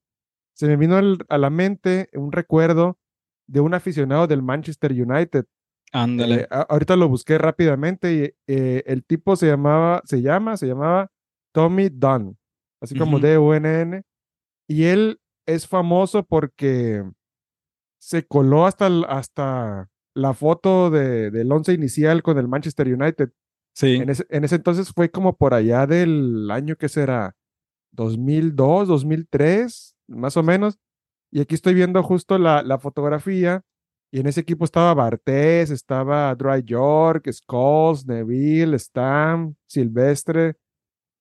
se 0.55 0.67
me 0.67 0.77
vino 0.77 0.97
a 1.29 1.39
la 1.39 1.51
mente 1.51 2.11
un 2.15 2.33
recuerdo 2.33 2.99
de 3.47 3.61
un 3.61 3.73
aficionado 3.75 4.27
del 4.27 4.43
Manchester 4.43 4.91
United. 4.93 5.47
Ándale. 5.92 6.42
Eh, 6.42 6.49
ahorita 6.50 6.97
lo 6.97 7.08
busqué 7.08 7.39
rápidamente 7.39 8.13
y 8.15 8.52
eh, 8.52 8.82
el 8.86 9.04
tipo 9.04 9.36
se 9.36 9.47
llamaba, 9.47 10.02
se 10.04 10.21
llama, 10.21 10.56
se 10.56 10.67
llamaba 10.67 11.10
Tommy 11.52 11.89
Dunn, 11.89 12.36
así 12.80 12.97
como 12.97 13.17
Ujú. 13.17 13.26
D-U-N-N, 13.26 14.02
y 14.69 14.84
él 14.84 15.21
es 15.47 15.67
famoso 15.67 16.25
porque 16.25 17.02
se 18.00 18.26
coló 18.26 18.67
hasta, 18.67 18.86
hasta 19.08 19.89
la 20.15 20.34
foto 20.34 20.91
de, 20.91 21.30
del 21.30 21.50
once 21.50 21.73
inicial 21.73 22.23
con 22.23 22.39
el 22.39 22.49
Manchester 22.49 22.86
United. 22.93 23.30
sí. 23.75 23.97
En 23.97 24.10
ese, 24.10 24.26
en 24.28 24.45
ese 24.45 24.56
entonces 24.56 24.93
fue 24.95 25.10
como 25.10 25.36
por 25.36 25.54
allá 25.54 25.86
del 25.86 26.50
año 26.50 26.76
que 26.76 26.89
será 26.89 27.34
2002, 27.93 28.89
2003, 28.89 29.97
más 30.08 30.36
o 30.36 30.43
menos. 30.43 30.78
Y 31.30 31.41
aquí 31.41 31.54
estoy 31.54 31.75
viendo 31.75 32.02
justo 32.02 32.39
la, 32.39 32.63
la 32.63 32.78
fotografía. 32.78 33.63
Y 34.10 34.21
en 34.21 34.26
ese 34.26 34.40
equipo 34.40 34.64
estaba 34.64 34.94
Bartés, 34.94 35.71
estaba 35.71 36.34
Dry 36.34 36.62
York, 36.64 37.28
Scholes, 37.30 38.06
Neville, 38.06 38.78
Stam, 38.78 39.54
Silvestre. 39.66 40.56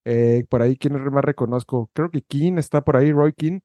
eh, 0.05 0.45
por 0.49 0.61
ahí, 0.61 0.77
¿quién 0.77 0.93
más 1.11 1.23
reconozco? 1.25 1.89
Creo 1.93 2.09
que 2.09 2.21
King 2.21 2.53
está 2.57 2.81
por 2.81 2.95
ahí, 2.95 3.11
Roy 3.11 3.33
King. 3.33 3.59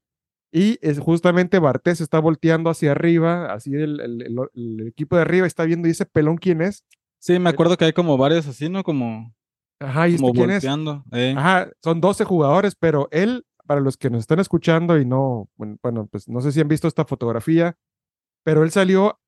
Y 0.53 0.77
es 0.83 0.99
justamente 0.99 1.61
Bartés 1.61 2.01
está 2.01 2.19
volteando 2.19 2.69
hacia 2.69 2.91
arriba, 2.91 3.53
así 3.53 3.73
el, 3.75 4.01
el- 4.01 4.23
el- 4.23 4.39
el 4.55 4.89
equipo 4.89 5.15
de 5.17 5.23
arriba 5.23 5.47
está 5.47 5.65
viendo, 5.65 5.87
¿y 5.87 5.93
ese 5.93 6.05
pelón 6.05 6.37
quién 6.37 6.61
es? 6.61 6.85
Sí, 7.21 7.39
me 7.39 7.49
acuerdo 7.51 7.77
que 7.77 7.85
hay 7.85 7.93
como 7.93 8.19
varios 8.19 8.47
así, 8.49 8.69
¿no? 8.69 8.83
Como, 8.83 9.33
Ajá, 9.81 10.09
¿y 10.09 10.15
este 10.15 10.23
como 10.23 10.33
quién 10.35 10.51
es? 10.51 10.65
volteando. 10.65 11.05
eh. 11.13 11.35
Ajá, 11.37 11.71
son 11.83 12.01
12 12.01 12.25
jugadores, 12.25 12.75
pero 12.75 13.09
él, 13.13 13.47
para 13.65 13.81
los 13.81 13.97
que 13.97 14.11
nos 14.11 14.21
están 14.21 14.41
escuchando 14.41 14.99
y 14.99 15.07
no, 15.07 15.49
bueno, 15.57 15.77
bueno, 15.81 16.09
pues 16.11 16.29
no 16.29 16.41
sé 16.41 16.51
si 16.51 16.61
han 16.61 16.67
visto 16.69 16.89
esta 16.89 17.05
fotografía, 17.05 17.77
pero 18.45 18.63
él 18.65 18.71
salió 18.71 19.19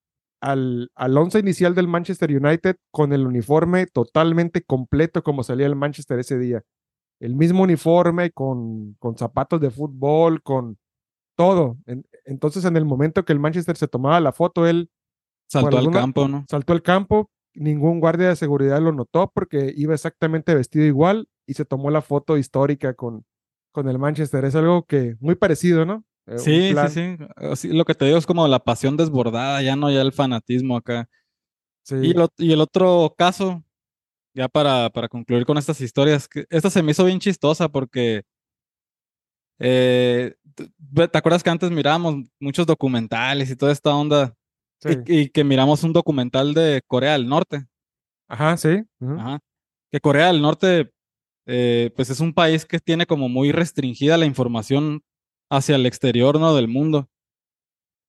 al, 0.40 0.90
al 0.94 1.16
once 1.16 1.38
inicial 1.38 1.74
del 1.74 1.88
Manchester 1.88 2.30
United 2.30 2.76
con 2.90 3.12
el 3.12 3.26
uniforme 3.26 3.86
totalmente 3.86 4.62
completo 4.62 5.22
como 5.22 5.42
salía 5.42 5.66
el 5.66 5.76
Manchester 5.76 6.18
ese 6.18 6.38
día. 6.38 6.62
El 7.20 7.34
mismo 7.36 7.62
uniforme 7.62 8.30
con, 8.32 8.94
con 8.98 9.16
zapatos 9.16 9.60
de 9.60 9.70
fútbol, 9.70 10.42
con 10.42 10.76
todo. 11.36 11.78
En- 11.86 12.04
entonces, 12.24 12.64
en 12.64 12.76
el 12.76 12.84
momento 12.84 13.24
que 13.24 13.32
el 13.32 13.40
Manchester 13.40 13.76
se 13.76 13.88
tomaba 13.88 14.20
la 14.20 14.32
foto, 14.32 14.66
él 14.66 14.90
Saltó 15.48 15.78
al 15.78 15.84
campo, 15.92 16.26
¿no? 16.28 16.44
saltó 16.48 16.72
al 16.72 16.82
campo, 16.82 17.30
ningún 17.54 18.00
guardia 18.00 18.28
de 18.30 18.36
seguridad 18.36 18.80
lo 18.80 18.92
notó 18.92 19.30
porque 19.32 19.72
iba 19.76 19.94
exactamente 19.94 20.54
vestido 20.54 20.84
igual 20.86 21.28
y 21.46 21.54
se 21.54 21.64
tomó 21.64 21.90
la 21.90 22.02
foto 22.02 22.36
histórica 22.38 22.94
con, 22.94 23.24
con 23.72 23.88
el 23.88 23.98
Manchester. 23.98 24.44
Es 24.44 24.54
algo 24.56 24.84
que 24.84 25.16
muy 25.20 25.34
parecido, 25.36 25.84
¿no? 25.84 26.04
Eh, 26.26 26.38
Sí, 26.38 26.68
sí, 26.68 26.72
plan- 26.72 26.90
sí. 26.90 27.16
Así, 27.36 27.68
lo 27.68 27.84
que 27.84 27.94
te 27.94 28.04
digo 28.06 28.18
es 28.18 28.26
como 28.26 28.46
la 28.48 28.58
pasión 28.58 28.96
desbordada, 28.96 29.60
ya 29.62 29.76
no 29.76 29.90
ya 29.90 30.00
el 30.02 30.12
fanatismo 30.12 30.76
acá. 30.76 31.08
sí. 31.82 31.96
Y 31.96 32.10
el, 32.12 32.16
ot- 32.18 32.32
y 32.38 32.52
el 32.52 32.60
otro 32.60 33.14
caso, 33.16 33.62
ya 34.34 34.48
para, 34.48 34.90
para 34.90 35.08
concluir 35.08 35.44
con 35.46 35.58
estas 35.58 35.80
historias, 35.80 36.26
que 36.28 36.46
esta 36.50 36.70
se 36.70 36.82
me 36.82 36.92
hizo 36.92 37.04
bien 37.04 37.20
chistosa 37.20 37.68
porque, 37.68 38.22
eh, 39.58 40.34
¿te 41.10 41.18
acuerdas 41.18 41.42
que 41.42 41.50
antes 41.50 41.70
mirábamos 41.70 42.24
muchos 42.40 42.66
documentales 42.66 43.50
y 43.50 43.56
toda 43.56 43.72
esta 43.72 43.94
onda? 43.94 44.34
sí. 44.80 44.90
Y, 45.06 45.20
y 45.20 45.28
que 45.28 45.44
miramos 45.44 45.82
un 45.84 45.92
documental 45.92 46.54
de 46.54 46.82
Corea 46.86 47.12
del 47.12 47.28
Norte. 47.28 47.66
Ajá, 48.28 48.56
sí. 48.56 48.82
Ajá. 49.00 49.38
Que 49.90 50.00
Corea 50.00 50.26
del 50.28 50.42
Norte, 50.42 50.90
eh, 51.46 51.90
pues 51.94 52.10
es 52.10 52.20
un 52.20 52.32
país 52.34 52.64
que 52.66 52.80
tiene 52.80 53.06
como 53.06 53.28
muy 53.28 53.52
restringida 53.52 54.16
la 54.16 54.26
información 54.26 55.02
hacia 55.50 55.76
el 55.76 55.86
exterior, 55.86 56.38
¿no? 56.40 56.54
Del 56.54 56.68
mundo. 56.68 57.08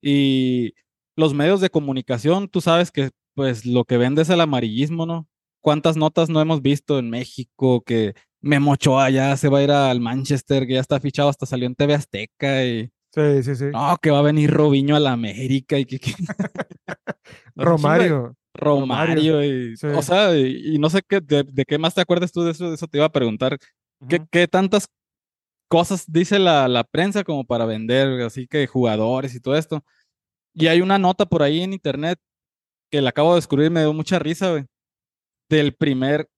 Y 0.01 0.73
los 1.15 1.33
medios 1.33 1.61
de 1.61 1.69
comunicación, 1.69 2.47
tú 2.49 2.61
sabes 2.61 2.91
que 2.91 3.09
pues 3.33 3.65
lo 3.65 3.83
que 3.85 3.97
vende 3.97 4.21
es 4.21 4.29
el 4.29 4.41
amarillismo, 4.41 5.05
¿no? 5.05 5.27
¿Cuántas 5.61 5.97
notas 5.97 6.29
no 6.29 6.39
hemos 6.41 6.61
visto 6.61 6.99
en 6.99 7.09
México 7.09 7.81
que 7.81 8.13
Memo 8.39 8.73
Ochoa 8.73 9.09
ya 9.09 9.35
se 9.35 9.49
va 9.49 9.59
a 9.59 9.63
ir 9.63 9.71
al 9.71 9.99
Manchester, 9.99 10.67
que 10.67 10.73
ya 10.75 10.79
está 10.79 10.99
fichado, 10.99 11.29
hasta 11.29 11.45
salió 11.45 11.65
en 11.67 11.75
TV 11.75 11.95
Azteca 11.95 12.63
y 12.65 12.91
Sí, 13.13 13.43
sí, 13.43 13.55
sí. 13.55 13.65
no, 13.71 13.97
que 14.01 14.11
va 14.11 14.19
a 14.19 14.23
venir 14.23 14.51
Robinho 14.51 14.95
a 14.95 14.99
la 14.99 15.13
América 15.13 15.79
y 15.79 15.85
que, 15.85 15.99
que- 15.99 16.13
Romario. 17.55 18.35
Romario 18.53 19.43
y, 19.43 19.75
Sí. 19.77 19.87
o 19.87 20.01
sea, 20.01 20.37
y, 20.37 20.75
y 20.75 20.79
no 20.79 20.89
sé 20.89 21.01
qué, 21.07 21.19
de, 21.21 21.43
de 21.43 21.65
qué 21.65 21.77
más 21.77 21.93
te 21.93 22.01
acuerdas 22.01 22.31
tú 22.31 22.43
de 22.43 22.51
eso, 22.51 22.69
de 22.69 22.75
eso 22.75 22.87
te 22.87 22.97
iba 22.97 23.05
a 23.05 23.11
preguntar. 23.11 23.57
¿Qué, 24.07 24.21
qué 24.31 24.47
tantas 24.47 24.87
cosas 25.67 26.05
dice 26.07 26.39
la, 26.39 26.67
la 26.67 26.83
prensa 26.83 27.23
como 27.23 27.45
para 27.45 27.65
vender, 27.65 28.21
así 28.21 28.47
que 28.47 28.67
jugadores 28.67 29.35
y 29.35 29.39
todo 29.39 29.55
esto? 29.55 29.83
Y 30.53 30.67
hay 30.67 30.81
una 30.81 30.97
nota 30.97 31.25
por 31.25 31.43
ahí 31.43 31.61
en 31.61 31.73
internet 31.73 32.19
que 32.91 33.01
la 33.01 33.09
acabo 33.09 33.31
de 33.31 33.37
descubrir 33.37 33.71
me 33.71 33.81
dio 33.81 33.93
mucha 33.93 34.19
risa, 34.19 34.51
güey, 34.51 34.65
del 35.49 35.75
primer 35.75 36.29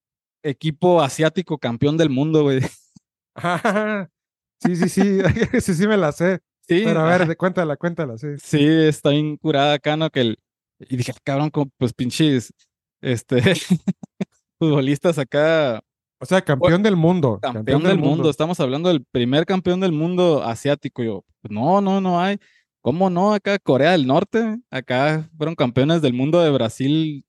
equipo 0.44 1.02
asiático 1.02 1.58
campeón 1.58 1.98
del 1.98 2.10
mundo, 2.10 2.44
güey. 2.44 2.62
Sí, 4.60 4.76
sí, 4.76 4.90
sí. 4.90 5.20
sí, 5.62 5.74
sí 5.74 5.88
me 5.88 5.98
la 5.98 6.12
sé. 6.12 6.40
Sí, 6.68 6.82
Pero 6.84 7.02
a 7.02 7.18
ver, 7.18 7.38
cuéntala, 7.38 7.78
cuéntala, 7.78 8.18
sí. 8.18 8.28
Sí, 8.42 8.66
está 8.66 9.12
bien 9.12 9.38
curada 9.38 9.76
acá, 9.76 9.96
¿no? 9.96 10.10
Que 10.10 10.22
el, 10.22 10.40
y 10.80 10.98
dije, 10.98 11.14
cabrón, 11.24 11.50
como, 11.50 11.72
pues 11.78 11.94
pinches, 11.94 12.54
este, 13.02 13.42
futbolistas 14.60 15.18
acá, 15.18 15.82
O 16.20 16.26
sea, 16.26 16.42
campeón 16.42 16.82
del 16.84 16.96
mundo. 16.96 17.40
campeón, 17.42 17.84
del 17.84 17.98
mundo. 18.00 18.30
Estamos 18.30 18.60
hablando 18.60 18.90
del 18.90 19.06
primer 19.06 19.46
campeón 19.46 19.80
del 19.80 19.92
mundo 19.92 20.44
asiático. 20.44 21.04
Yo, 21.04 21.24
no, 21.50 21.80
no, 21.82 22.02
no 22.02 22.20
hay. 22.20 22.38
¿Cómo 22.82 23.10
no? 23.10 23.34
Acá 23.34 23.60
Corea 23.60 23.92
del 23.92 24.08
Norte, 24.08 24.58
acá 24.72 25.30
fueron 25.38 25.56
campeones 25.56 26.02
del 26.02 26.14
mundo 26.14 26.40
de 26.42 26.50
Brasil 26.52 27.26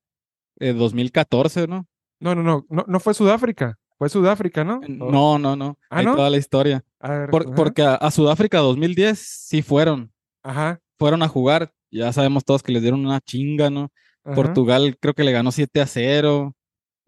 eh, 0.61 0.73
2014, 0.73 1.67
¿no? 1.67 1.87
No, 2.21 2.35
no, 2.35 2.43
no, 2.43 2.65
no, 2.71 2.85
no 2.87 3.01
fue 3.01 3.13
Sudáfrica. 3.15 3.77
Fue 3.99 4.09
Sudáfrica, 4.09 4.63
¿no? 4.65 4.79
O- 5.01 5.11
No, 5.11 5.39
no, 5.39 5.57
no. 5.57 5.77
¿Ah, 5.91 5.99
Hay 5.99 6.07
no? 6.07 6.15
toda 6.17 6.31
la 6.31 6.37
historia. 6.37 6.85
A 7.01 7.11
ver, 7.11 7.31
Por- 7.31 7.47
ajá, 7.47 7.55
porque 7.57 7.83
a, 7.83 7.95
a 7.97 8.11
Sudáfrica 8.11 8.59
2010 8.59 9.19
sí 9.19 9.61
fueron, 9.63 10.13
Ajá, 10.43 10.81
fueron 10.99 11.23
a 11.23 11.29
jugar. 11.29 11.73
Ya 11.91 12.13
sabemos 12.13 12.45
todos 12.45 12.63
que 12.63 12.73
les 12.73 12.83
dieron 12.83 13.05
una 13.05 13.21
chinga, 13.21 13.69
¿no? 13.71 13.91
ajá. 14.25 14.35
Portugal 14.37 14.97
creo 15.01 15.15
que 15.15 15.25
le 15.25 15.33
ganó 15.33 15.51
7 15.51 15.81
a 15.81 15.87
0. 15.87 16.55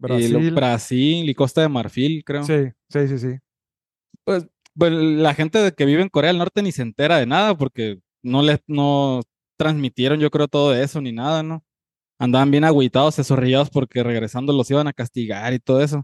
Y 0.01 0.31
Brasil. 0.31 0.51
Brasil 0.51 1.29
y 1.29 1.35
Costa 1.35 1.61
de 1.61 1.69
Marfil, 1.69 2.23
creo. 2.23 2.43
Sí, 2.43 2.71
sí, 2.89 3.07
sí, 3.07 3.17
sí. 3.19 3.37
Pues 4.23 4.47
pues, 4.77 4.91
la 4.91 5.33
gente 5.33 5.73
que 5.73 5.85
vive 5.85 6.01
en 6.01 6.09
Corea 6.09 6.29
del 6.29 6.37
Norte 6.37 6.61
ni 6.61 6.71
se 6.71 6.81
entera 6.81 7.17
de 7.17 7.25
nada 7.25 7.55
porque 7.57 7.99
no 8.23 8.41
les 8.41 8.59
no 8.67 9.21
transmitieron, 9.57 10.19
yo 10.19 10.31
creo, 10.31 10.47
todo 10.47 10.73
eso 10.75 11.01
ni 11.01 11.11
nada, 11.11 11.43
¿no? 11.43 11.63
Andaban 12.19 12.51
bien 12.51 12.63
agüitados, 12.63 13.19
esorrillados 13.19 13.69
porque 13.69 14.03
regresando 14.03 14.53
los 14.53 14.69
iban 14.71 14.87
a 14.87 14.93
castigar 14.93 15.53
y 15.53 15.59
todo 15.59 15.81
eso. 15.81 16.03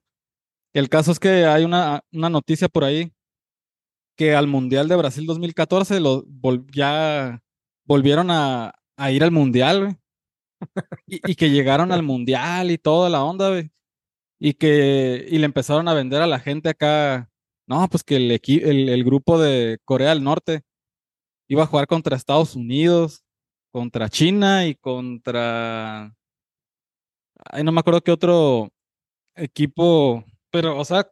El 0.73 0.89
caso 0.89 1.12
es 1.12 1.19
que 1.19 1.45
hay 1.45 1.63
una, 1.63 2.01
una 2.12 2.29
noticia 2.29 2.67
por 2.69 2.83
ahí 2.83 3.12
que 4.17 4.36
al 4.36 4.47
Mundial 4.47 4.88
de 4.88 4.95
Brasil 4.95 5.25
2014 5.25 5.99
lo, 5.99 6.25
ya 6.71 7.41
volvieron 7.86 8.31
a, 8.31 8.73
a 8.97 9.12
ir 9.12 9.23
al 9.23 9.31
Mundial, 9.31 9.81
güey. 9.81 9.95
y, 11.07 11.31
y, 11.31 11.36
que 11.36 11.51
llegaron 11.51 11.91
al 11.91 12.03
Mundial 12.03 12.71
y 12.71 12.77
toda 12.77 13.10
la 13.10 13.23
onda, 13.23 13.49
güey. 13.49 13.71
Y 14.39 14.54
que 14.54 15.26
y 15.30 15.38
le 15.39 15.45
empezaron 15.45 15.88
a 15.88 15.93
vender 15.93 16.21
a 16.21 16.28
la 16.28 16.39
gente 16.39 16.69
acá. 16.69 17.30
No, 17.67 17.88
pues 17.89 18.04
que 18.04 18.15
el, 18.15 18.32
el, 18.32 18.89
el 18.89 19.04
grupo 19.04 19.39
de 19.39 19.80
Corea 19.84 20.10
del 20.10 20.23
Norte 20.23 20.62
iba 21.47 21.63
a 21.63 21.67
jugar 21.67 21.88
contra 21.88 22.15
Estados 22.15 22.56
Unidos, 22.56 23.23
contra 23.71 24.10
China 24.10 24.67
y 24.67 24.76
contra. 24.76 26.13
Ay, 27.52 27.63
no 27.63 27.71
me 27.71 27.80
acuerdo 27.80 28.02
qué 28.02 28.12
otro 28.12 28.69
equipo, 29.36 30.23
pero, 30.52 30.78
o 30.78 30.86
sea, 30.86 31.08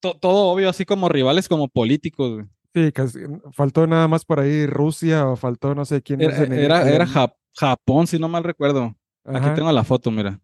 todo 0.00 0.52
obvio, 0.52 0.68
así 0.68 0.84
como 0.84 1.08
rivales, 1.08 1.48
como 1.48 1.68
políticos, 1.68 2.34
güey. 2.34 2.46
Sí, 2.74 2.92
casi, 2.92 3.20
faltó 3.52 3.86
nada 3.86 4.06
más 4.06 4.24
por 4.24 4.38
ahí 4.38 4.66
Rusia 4.66 5.26
o 5.26 5.36
faltó 5.36 5.74
no 5.74 5.84
sé 5.84 6.02
quién. 6.02 6.20
Era, 6.20 6.44
era, 6.44 6.90
era 6.90 7.06
Japón, 7.54 8.06
si 8.06 8.18
no 8.18 8.28
mal 8.28 8.44
recuerdo. 8.44 8.94
Aquí 9.24 9.48
tengo 9.54 9.72
la 9.72 9.82
foto, 9.82 10.10
mira. 10.10 10.38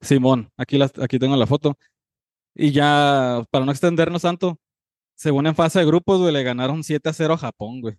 Simón, 0.00 0.50
aquí, 0.56 0.78
aquí 0.82 1.18
tengo 1.18 1.36
la 1.36 1.46
foto. 1.46 1.78
Y 2.54 2.70
ya, 2.70 3.44
para 3.50 3.64
no 3.64 3.72
extendernos 3.72 4.22
tanto, 4.22 4.58
según 5.16 5.46
en 5.46 5.54
fase 5.54 5.80
de 5.80 5.86
grupos, 5.86 6.20
güey, 6.20 6.32
le 6.32 6.42
ganaron 6.42 6.84
7 6.84 7.08
a 7.08 7.12
0 7.12 7.34
a 7.34 7.38
Japón, 7.38 7.80
güey. 7.80 7.96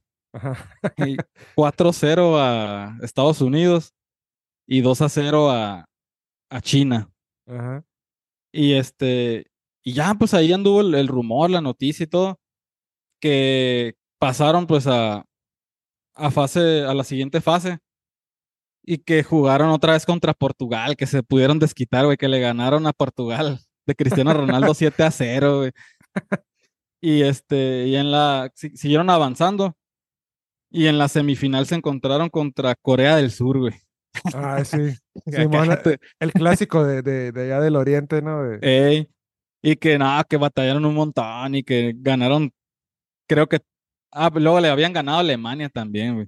Y 0.98 1.18
4 1.56 1.90
a 1.90 1.94
0 1.94 2.40
a 2.40 2.98
Estados 3.02 3.42
Unidos 3.42 3.94
y 4.68 4.82
2 4.82 5.02
a 5.02 5.10
0 5.10 5.52
a, 5.52 5.86
a 6.50 6.62
China. 6.62 7.10
Ajá. 7.48 7.84
Y 8.52 8.74
este, 8.74 9.48
y 9.84 9.94
ya, 9.94 10.14
pues 10.14 10.34
ahí 10.34 10.54
anduvo 10.54 10.82
el, 10.82 11.08
rumor, 11.08 11.50
la 11.50 11.62
noticia 11.62 12.06
y 12.06 12.08
todo, 12.08 12.40
que 13.20 13.96
pasaron 14.18 14.66
pues 14.66 14.88
a, 14.88 15.26
a 16.16 16.32
fase, 16.32 16.84
a 16.84 16.94
la 16.94 17.04
siguiente 17.04 17.42
fase 17.42 17.80
y 18.88 19.00
que 19.00 19.24
jugaron 19.24 19.70
otra 19.70 19.94
vez 19.94 20.06
contra 20.06 20.34
Portugal, 20.34 20.96
que 20.96 21.08
se 21.08 21.24
pudieron 21.24 21.58
desquitar, 21.58 22.06
güey, 22.06 22.18
que 22.18 22.28
le 22.28 22.40
ganaron 22.40 22.86
a 22.86 22.94
Portugal 22.94 23.60
de 23.86 23.96
Cristiano 23.96 24.34
Ronaldo 24.34 24.74
7 24.76 25.04
a 25.04 25.12
0, 25.12 25.58
güey. 25.60 25.72
Y 27.02 27.24
este, 27.24 27.88
y 27.88 27.96
en 27.96 28.12
la, 28.12 28.52
siguieron 28.54 29.10
avanzando. 29.10 29.76
Y 30.70 30.88
en 30.88 30.98
la 30.98 31.08
semifinal 31.08 31.66
se 31.66 31.76
encontraron 31.76 32.30
contra 32.30 32.76
Corea 32.76 33.16
del 33.16 33.32
Sur, 33.32 33.60
güey. 33.60 33.74
Ah, 34.34 34.64
sí. 34.64 34.96
el 36.20 36.32
clásico 36.34 36.84
de, 36.84 37.02
de, 37.02 37.32
de, 37.32 37.44
allá 37.44 37.62
del 37.62 37.76
oriente, 37.76 38.22
¿no? 38.22 38.44
Ey, 38.62 39.08
y 39.62 39.76
que 39.78 39.98
nada, 39.98 40.24
que 40.24 40.38
batallaron 40.38 40.86
un 40.86 40.96
montón 40.96 41.56
y 41.56 41.64
que 41.64 41.94
ganaron, 41.98 42.52
creo 43.28 43.48
que, 43.48 43.60
ah, 44.12 44.30
luego 44.34 44.60
le 44.60 44.70
habían 44.70 44.94
ganado 44.94 45.18
a 45.18 45.22
Alemania 45.22 45.70
también, 45.70 46.16
güey. 46.16 46.28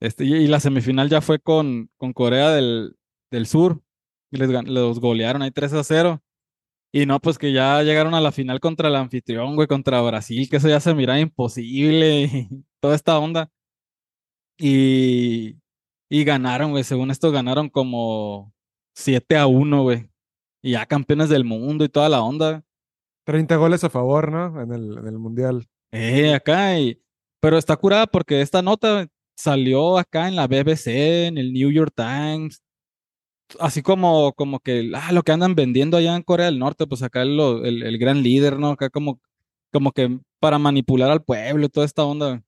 Este, 0.00 0.24
y, 0.24 0.46
la 0.46 0.60
semifinal 0.60 1.08
ya 1.08 1.20
fue 1.20 1.38
con, 1.38 1.90
con 1.96 2.12
Corea 2.12 2.50
del, 2.50 2.96
del 3.30 3.46
Sur. 3.46 3.82
Y 4.30 4.36
les, 4.36 4.50
los 4.68 5.00
golearon 5.00 5.42
ahí 5.42 5.50
3 5.50 5.72
a 5.72 5.84
0. 5.84 6.22
Y 6.92 7.06
no, 7.06 7.20
pues 7.20 7.38
que 7.38 7.52
ya 7.52 7.82
llegaron 7.82 8.14
a 8.14 8.20
la 8.20 8.32
final 8.32 8.60
contra 8.60 8.88
el 8.88 8.96
anfitrión, 8.96 9.56
güey, 9.56 9.68
contra 9.68 10.00
Brasil, 10.00 10.48
que 10.48 10.56
eso 10.56 10.68
ya 10.68 10.80
se 10.80 10.94
mira 10.94 11.20
imposible 11.20 12.22
y 12.22 12.48
toda 12.80 12.94
esta 12.94 13.18
onda. 13.18 13.50
Y, 14.58 15.56
y 16.08 16.24
ganaron, 16.24 16.70
güey, 16.70 16.84
según 16.84 17.10
esto 17.10 17.30
ganaron 17.30 17.68
como 17.68 18.52
7 18.94 19.36
a 19.36 19.46
1, 19.46 19.82
güey. 19.82 20.10
Y 20.62 20.72
ya 20.72 20.86
campeones 20.86 21.28
del 21.28 21.44
mundo 21.44 21.84
y 21.84 21.88
toda 21.88 22.08
la 22.08 22.22
onda. 22.22 22.64
30 23.24 23.56
goles 23.56 23.84
a 23.84 23.90
favor, 23.90 24.32
¿no? 24.32 24.60
En 24.60 24.72
el, 24.72 24.98
en 24.98 25.06
el 25.06 25.18
Mundial. 25.18 25.68
Eh, 25.92 26.34
acá. 26.34 26.78
Y, 26.78 27.00
pero 27.40 27.58
está 27.58 27.76
curada 27.76 28.06
porque 28.06 28.40
esta 28.40 28.62
nota 28.62 29.06
salió 29.38 29.98
acá 29.98 30.28
en 30.28 30.36
la 30.36 30.46
BBC, 30.48 31.26
en 31.28 31.38
el 31.38 31.52
New 31.52 31.70
York 31.70 31.92
Times. 31.96 32.62
Así 33.60 33.82
como, 33.82 34.32
como 34.34 34.60
que, 34.60 34.90
ah, 34.94 35.12
lo 35.12 35.22
que 35.22 35.32
andan 35.32 35.54
vendiendo 35.54 35.96
allá 35.96 36.16
en 36.16 36.22
Corea 36.22 36.46
del 36.46 36.58
Norte, 36.58 36.86
pues 36.86 37.02
acá 37.02 37.22
el, 37.22 37.38
el, 37.64 37.98
gran 37.98 38.22
líder, 38.22 38.58
¿no? 38.58 38.70
Acá 38.70 38.90
como, 38.90 39.20
como 39.72 39.92
que 39.92 40.18
para 40.40 40.58
manipular 40.58 41.10
al 41.10 41.24
pueblo 41.24 41.66
y 41.66 41.68
toda 41.70 41.86
esta 41.86 42.04
onda. 42.04 42.42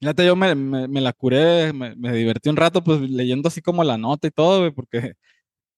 Fíjate, 0.00 0.26
yo 0.26 0.36
me, 0.36 0.54
me, 0.54 1.00
la 1.02 1.12
curé, 1.12 1.72
me, 1.74 1.96
me, 1.96 2.12
divertí 2.14 2.48
un 2.50 2.56
rato, 2.56 2.82
pues 2.84 3.00
leyendo 3.02 3.48
así 3.48 3.62
como 3.62 3.84
la 3.84 3.98
nota 3.98 4.28
y 4.28 4.30
todo, 4.30 4.72
porque 4.74 5.14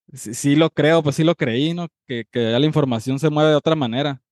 sí, 0.14 0.56
lo 0.56 0.70
creo, 0.70 1.02
pues 1.02 1.16
sí 1.16 1.24
lo 1.24 1.34
creí, 1.36 1.74
¿no? 1.74 1.88
Que, 2.06 2.24
que 2.30 2.52
ya 2.52 2.58
la 2.58 2.66
información 2.66 3.18
se 3.18 3.30
mueve 3.30 3.50
de 3.50 3.56
otra 3.56 3.76
manera. 3.76 4.22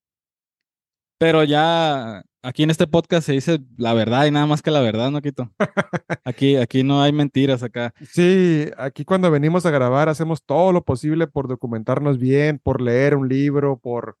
Pero 1.17 1.43
ya 1.43 2.23
aquí 2.41 2.63
en 2.63 2.69
este 2.69 2.87
podcast 2.87 3.25
se 3.25 3.33
dice 3.33 3.59
la 3.77 3.93
verdad 3.93 4.25
y 4.25 4.31
nada 4.31 4.45
más 4.45 4.61
que 4.61 4.71
la 4.71 4.81
verdad, 4.81 5.11
¿no, 5.11 5.21
Quito? 5.21 5.51
Aquí, 6.25 6.55
aquí 6.55 6.83
no 6.83 7.01
hay 7.01 7.11
mentiras 7.11 7.63
acá. 7.63 7.93
Sí, 8.09 8.69
aquí 8.77 9.05
cuando 9.05 9.31
venimos 9.31 9.65
a 9.65 9.71
grabar 9.71 10.07
hacemos 10.07 10.43
todo 10.43 10.71
lo 10.71 10.83
posible 10.83 11.27
por 11.27 11.47
documentarnos 11.47 12.19
bien, 12.19 12.59
por 12.59 12.79
leer 12.79 13.15
un 13.15 13.27
libro, 13.27 13.77
por, 13.77 14.17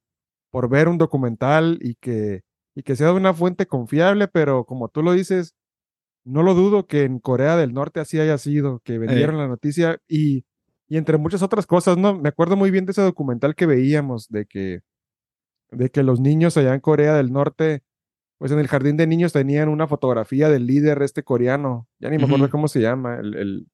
por 0.49 0.67
ver 0.67 0.87
un 0.87 0.97
documental 0.97 1.77
y 1.81 1.95
que, 1.95 2.41
y 2.75 2.83
que 2.83 2.95
sea 2.95 3.07
de 3.07 3.13
una 3.13 3.33
fuente 3.33 3.67
confiable, 3.67 4.27
pero 4.27 4.65
como 4.65 4.89
tú 4.89 5.03
lo 5.03 5.13
dices, 5.13 5.53
no 6.23 6.43
lo 6.43 6.53
dudo 6.55 6.87
que 6.87 7.03
en 7.03 7.19
Corea 7.19 7.55
del 7.55 7.73
Norte 7.73 7.99
así 7.99 8.19
haya 8.19 8.37
sido, 8.37 8.79
que 8.83 8.97
vendieron 8.97 9.37
la 9.37 9.47
noticia 9.47 9.99
y 10.07 10.43
y 10.91 10.97
entre 10.97 11.17
muchas 11.17 11.41
otras 11.41 11.65
cosas, 11.65 11.97
¿no? 11.97 12.19
Me 12.19 12.27
acuerdo 12.27 12.57
muy 12.57 12.69
bien 12.69 12.85
de 12.85 12.91
ese 12.91 13.01
documental 13.01 13.55
que 13.55 13.65
veíamos, 13.65 14.27
de 14.27 14.45
que, 14.45 14.81
de 15.71 15.89
que 15.89 16.03
los 16.03 16.19
niños 16.19 16.57
allá 16.57 16.73
en 16.73 16.81
Corea 16.81 17.13
del 17.13 17.31
Norte, 17.31 17.81
pues 18.41 18.51
en 18.51 18.57
el 18.57 18.67
jardín 18.67 18.97
de 18.97 19.05
niños 19.05 19.33
tenían 19.33 19.69
una 19.69 19.85
fotografía 19.85 20.49
del 20.49 20.65
líder 20.65 20.99
este 21.03 21.21
coreano, 21.21 21.87
ya 21.99 22.09
ni 22.09 22.17
me 22.17 22.23
acuerdo 22.23 22.49
cómo 22.49 22.67
se 22.67 22.81
llama, 22.81 23.19
el... 23.19 23.35
el, 23.35 23.67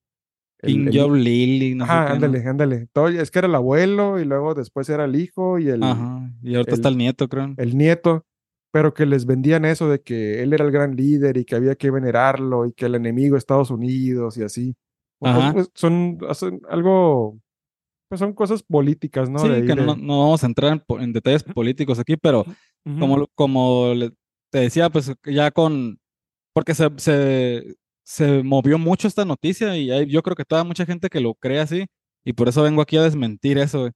Kim 0.62 0.90
Jong 0.92 1.14
Lily, 1.14 1.74
no 1.74 1.86
ah, 1.88 2.12
ándale, 2.12 2.46
ándale. 2.46 2.88
Todo, 2.92 3.08
es 3.08 3.32
que 3.32 3.40
era 3.40 3.48
el 3.48 3.56
abuelo 3.56 4.20
y 4.20 4.26
luego 4.26 4.56
después 4.56 4.90
era 4.90 5.06
el 5.06 5.16
hijo 5.16 5.58
y 5.58 5.70
el... 5.70 5.84
Ajá, 5.84 6.30
y 6.44 6.56
ahorita 6.56 6.74
está 6.74 6.90
el 6.90 6.98
nieto, 6.98 7.30
creo. 7.30 7.54
El 7.56 7.78
nieto, 7.78 8.26
pero 8.74 8.94
que 8.94 9.06
les 9.06 9.26
vendían 9.26 9.64
eso 9.64 9.88
de 9.88 10.02
que 10.02 10.44
él 10.44 10.52
era 10.52 10.66
el 10.66 10.72
gran 10.72 10.98
líder 10.98 11.38
y 11.38 11.46
que 11.46 11.56
había 11.56 11.76
que 11.76 11.90
venerarlo 11.90 12.66
y 12.66 12.74
que 12.74 12.88
el 12.88 12.96
enemigo 12.96 13.38
Estados 13.38 13.72
Unidos 13.72 14.36
y 14.36 14.44
así. 14.44 14.76
Pues, 15.20 15.70
son 15.76 16.20
algo, 16.70 17.40
pues 18.10 18.20
son 18.20 18.34
cosas 18.34 18.64
políticas, 18.64 19.30
¿no? 19.30 19.40
Sí, 19.40 19.48
que 19.66 19.76
no, 19.76 19.96
no, 19.96 20.20
vamos 20.20 20.44
a 20.44 20.48
entrar 20.48 20.84
en, 21.00 21.14
detalles 21.14 21.44
políticos 21.44 22.00
aquí, 22.00 22.18
pero 22.18 22.44
como, 22.84 23.28
como 23.34 23.94
te 24.50 24.60
decía, 24.60 24.90
pues 24.90 25.12
ya 25.26 25.52
con, 25.52 26.00
porque 26.54 26.74
se, 26.74 26.90
se, 26.98 27.76
se 28.04 28.44
movió 28.44 28.78
mucho 28.78 29.08
esta 29.08 29.26
noticia 29.26 29.78
y 29.78 29.92
hay, 29.92 30.08
yo 30.08 30.24
creo 30.24 30.36
que 30.36 30.46
toda 30.46 30.64
mucha 30.64 30.86
gente 30.86 31.10
que 31.10 31.20
lo 31.20 31.34
cree 31.36 31.60
así 31.60 31.86
y 32.26 32.34
por 32.34 32.50
eso 32.50 32.64
vengo 32.64 32.82
aquí 32.82 32.98
a 32.98 33.04
desmentir 33.04 33.58
eso. 33.58 33.90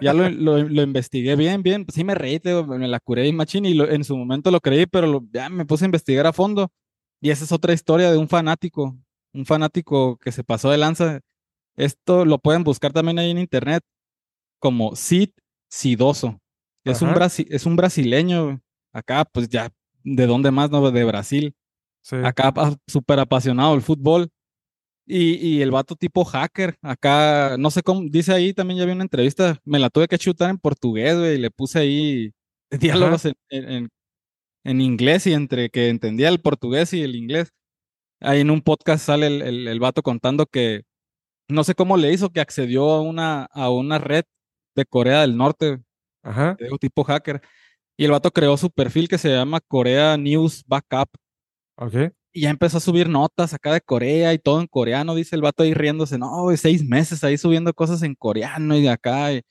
Ya 0.00 0.12
lo, 0.12 0.28
lo, 0.28 0.58
lo, 0.58 0.82
investigué 0.82 1.36
bien, 1.36 1.62
bien, 1.62 1.86
sí 1.92 2.02
me 2.02 2.14
reí, 2.14 2.40
me 2.66 2.88
la 2.88 2.98
curé 3.00 3.28
y 3.28 3.32
machín 3.32 3.64
y 3.64 3.78
en 3.78 4.02
su 4.02 4.16
momento 4.16 4.50
lo 4.50 4.60
creí, 4.60 4.86
pero 4.86 5.24
ya 5.32 5.48
me 5.48 5.66
puse 5.66 5.84
a 5.84 5.86
investigar 5.86 6.26
a 6.26 6.32
fondo 6.32 6.68
y 7.20 7.30
esa 7.30 7.44
es 7.44 7.52
otra 7.52 7.72
historia 7.72 8.10
de 8.10 8.18
un 8.18 8.28
fanático 8.28 8.98
un 9.34 9.44
fanático 9.44 10.16
que 10.16 10.32
se 10.32 10.44
pasó 10.44 10.70
de 10.70 10.78
lanza. 10.78 11.20
Esto 11.76 12.24
lo 12.24 12.38
pueden 12.38 12.64
buscar 12.64 12.92
también 12.92 13.18
ahí 13.18 13.30
en 13.30 13.38
internet 13.38 13.82
como 14.60 14.94
Sid 14.96 15.30
Sidoso. 15.68 16.40
Es 16.84 17.02
un, 17.02 17.14
es 17.48 17.66
un 17.66 17.76
brasileño, 17.76 18.60
acá 18.92 19.24
pues 19.24 19.48
ya, 19.48 19.70
¿de 20.04 20.26
dónde 20.26 20.50
más? 20.50 20.70
No? 20.70 20.90
De 20.90 21.04
Brasil. 21.04 21.54
Acá 22.22 22.52
súper 22.86 23.18
apasionado 23.18 23.72
del 23.72 23.82
fútbol. 23.82 24.30
Y, 25.06 25.34
y, 25.34 25.60
el 25.60 25.70
vato 25.70 25.96
tipo 25.96 26.24
hacker, 26.24 26.78
acá, 26.80 27.56
no 27.58 27.70
sé 27.70 27.82
cómo, 27.82 28.08
dice 28.08 28.32
ahí 28.32 28.54
también 28.54 28.78
ya 28.80 28.86
vi 28.86 28.92
una 28.92 29.02
entrevista, 29.02 29.60
me 29.62 29.78
la 29.78 29.90
tuve 29.90 30.08
que 30.08 30.16
chutar 30.16 30.48
en 30.48 30.56
portugués, 30.56 31.18
güey, 31.18 31.34
y 31.34 31.38
le 31.38 31.50
puse 31.50 31.78
ahí 31.78 32.32
diálogos 32.70 33.26
en, 33.26 33.34
en, 33.50 33.88
en, 34.64 34.80
inglés 34.80 35.26
y 35.26 35.34
entre 35.34 35.68
que 35.68 35.90
entendía 35.90 36.30
el 36.30 36.40
portugués 36.40 36.94
y 36.94 37.02
el 37.02 37.16
inglés. 37.16 37.52
Ahí 38.20 38.40
en 38.40 38.50
un 38.50 38.62
podcast 38.62 39.04
sale 39.04 39.26
el, 39.26 39.68
el, 39.68 39.80
vato 39.80 40.02
contando 40.02 40.46
que 40.46 40.84
no 41.48 41.64
sé 41.64 41.74
cómo 41.74 41.98
le 41.98 42.10
hizo 42.10 42.30
que 42.30 42.40
accedió 42.40 42.90
a 42.92 43.02
una, 43.02 43.44
a 43.52 43.68
una 43.68 43.98
red 43.98 44.24
de 44.74 44.86
Corea 44.86 45.20
del 45.20 45.36
Norte, 45.36 45.82
Ajá. 46.22 46.56
tipo 46.80 47.04
hacker, 47.04 47.42
y 47.96 48.04
el 48.04 48.10
vato 48.10 48.30
creó 48.30 48.56
su 48.56 48.70
perfil 48.70 49.08
que 49.08 49.18
se 49.18 49.30
llama 49.30 49.60
Corea 49.60 50.16
News 50.16 50.64
Backup. 50.66 51.08
Ok. 51.76 52.12
Y 52.32 52.42
ya 52.42 52.50
empezó 52.50 52.78
a 52.78 52.80
subir 52.80 53.08
notas 53.08 53.54
acá 53.54 53.72
de 53.72 53.80
Corea 53.80 54.32
y 54.34 54.38
todo 54.38 54.60
en 54.60 54.66
coreano, 54.66 55.14
dice 55.14 55.36
el 55.36 55.42
vato 55.42 55.62
ahí 55.62 55.72
riéndose, 55.74 56.18
no, 56.18 56.48
seis 56.56 56.84
meses 56.84 57.22
ahí 57.22 57.38
subiendo 57.38 57.72
cosas 57.72 58.02
en 58.02 58.14
coreano 58.14 58.76
y 58.76 58.82
de 58.82 58.90
acá. 58.90 59.32
Y, 59.32 59.42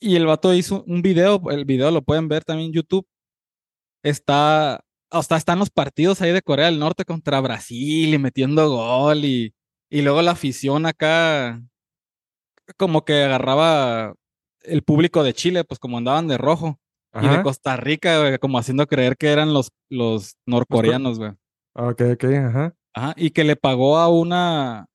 y 0.00 0.16
el 0.16 0.26
vato 0.26 0.52
hizo 0.54 0.84
un 0.86 1.02
video, 1.02 1.40
el 1.50 1.64
video 1.64 1.90
lo 1.92 2.02
pueden 2.02 2.28
ver 2.28 2.44
también 2.44 2.68
en 2.68 2.74
YouTube, 2.74 3.06
está, 4.02 4.84
hasta 5.10 5.36
están 5.36 5.60
los 5.60 5.70
partidos 5.70 6.20
ahí 6.22 6.32
de 6.32 6.42
Corea 6.42 6.66
del 6.66 6.80
Norte 6.80 7.04
contra 7.04 7.40
Brasil 7.40 8.12
y 8.12 8.18
metiendo 8.18 8.68
gol 8.68 9.24
y, 9.24 9.54
y 9.90 10.02
luego 10.02 10.22
la 10.22 10.32
afición 10.32 10.86
acá 10.86 11.62
como 12.76 13.04
que 13.04 13.22
agarraba 13.24 14.14
el 14.62 14.82
público 14.82 15.22
de 15.22 15.34
Chile, 15.34 15.64
pues 15.64 15.78
como 15.78 15.98
andaban 15.98 16.28
de 16.28 16.38
rojo. 16.38 16.78
Y 17.20 17.28
de 17.28 17.42
Costa 17.42 17.76
Rica, 17.76 18.20
güey, 18.20 18.38
como 18.38 18.58
haciendo 18.58 18.86
creer 18.86 19.16
que 19.16 19.28
eran 19.28 19.52
los, 19.52 19.70
los 19.90 20.36
norcoreanos, 20.46 21.18
güey. 21.18 21.32
Ok, 21.74 22.02
ok, 22.14 22.24
ajá. 22.24 22.74
Ajá, 22.94 23.14
y 23.16 23.30
que 23.30 23.44
le 23.44 23.56
pagó 23.56 23.98
a 23.98 24.08
una, 24.08 24.86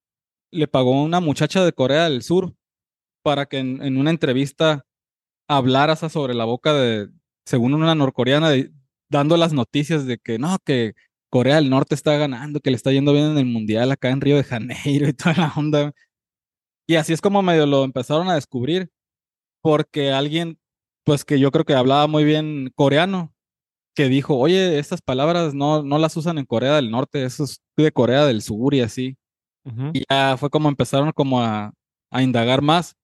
le 0.51 0.67
pagó 0.67 0.95
a 0.95 1.03
una 1.03 1.19
muchacha 1.19 1.63
de 1.63 1.73
Corea 1.73 2.09
del 2.09 2.21
Sur 2.23 2.53
para 3.23 3.45
que 3.45 3.57
en, 3.57 3.97
una 3.97 4.09
entrevista 4.09 4.85
hablara 5.47 5.95
sobre 5.95 6.33
la 6.33 6.45
boca 6.45 6.73
de, 6.73 7.09
según 7.45 7.73
una 7.73 7.95
norcoreana, 7.95 8.51
dando 9.09 9.37
las 9.37 9.53
noticias 9.53 10.05
de 10.05 10.17
que 10.17 10.39
no, 10.39 10.57
que 10.63 10.93
Corea 11.29 11.55
del 11.55 11.69
Norte 11.69 11.95
está 11.95 12.17
ganando, 12.17 12.59
que 12.59 12.69
le 12.69 12.77
está 12.77 12.91
yendo 12.91 13.13
bien 13.13 13.25
en 13.31 13.37
el 13.37 13.45
mundial 13.45 13.91
acá 13.91 14.09
en 14.09 14.21
Río 14.21 14.37
de 14.37 14.43
Janeiro 14.43 15.07
y 15.07 15.13
toda 15.13 15.35
la 15.35 15.53
onda. 15.55 15.93
Y 16.87 16.95
así 16.95 17.13
es 17.13 17.21
como 17.21 17.41
medio 17.41 17.65
lo 17.65 17.83
empezaron 17.83 18.29
a 18.29 18.35
descubrir, 18.35 18.89
porque 19.61 20.11
alguien, 20.11 20.59
pues 21.07 21.23
que 21.23 21.39
yo 21.39 21.51
creo 21.51 21.63
que 21.63 21.73
hablaba 21.73 22.05
muy 22.07 22.25
bien 22.25 22.69
coreano, 22.75 23.33
que 23.95 24.09
dijo, 24.09 24.37
oye, 24.37 24.77
estas 24.77 25.01
palabras 25.01 25.53
no, 25.53 25.81
no 25.81 25.99
las 25.99 26.17
usan 26.17 26.37
en 26.37 26.45
Corea 26.45 26.75
del 26.75 26.91
Norte, 26.91 27.23
eso 27.23 27.45
es 27.45 27.61
de 27.77 27.93
Corea 27.93 28.25
del 28.25 28.41
Sur 28.41 28.73
y 28.73 28.81
así. 28.81 29.17
Y 29.93 30.03
ya 30.09 30.35
fue 30.35 30.49
como 30.49 30.67
empezaron 30.67 31.13
como 31.13 31.41
a, 31.41 31.73
a, 32.11 32.21
indagar 32.21 32.61
más 32.61 32.97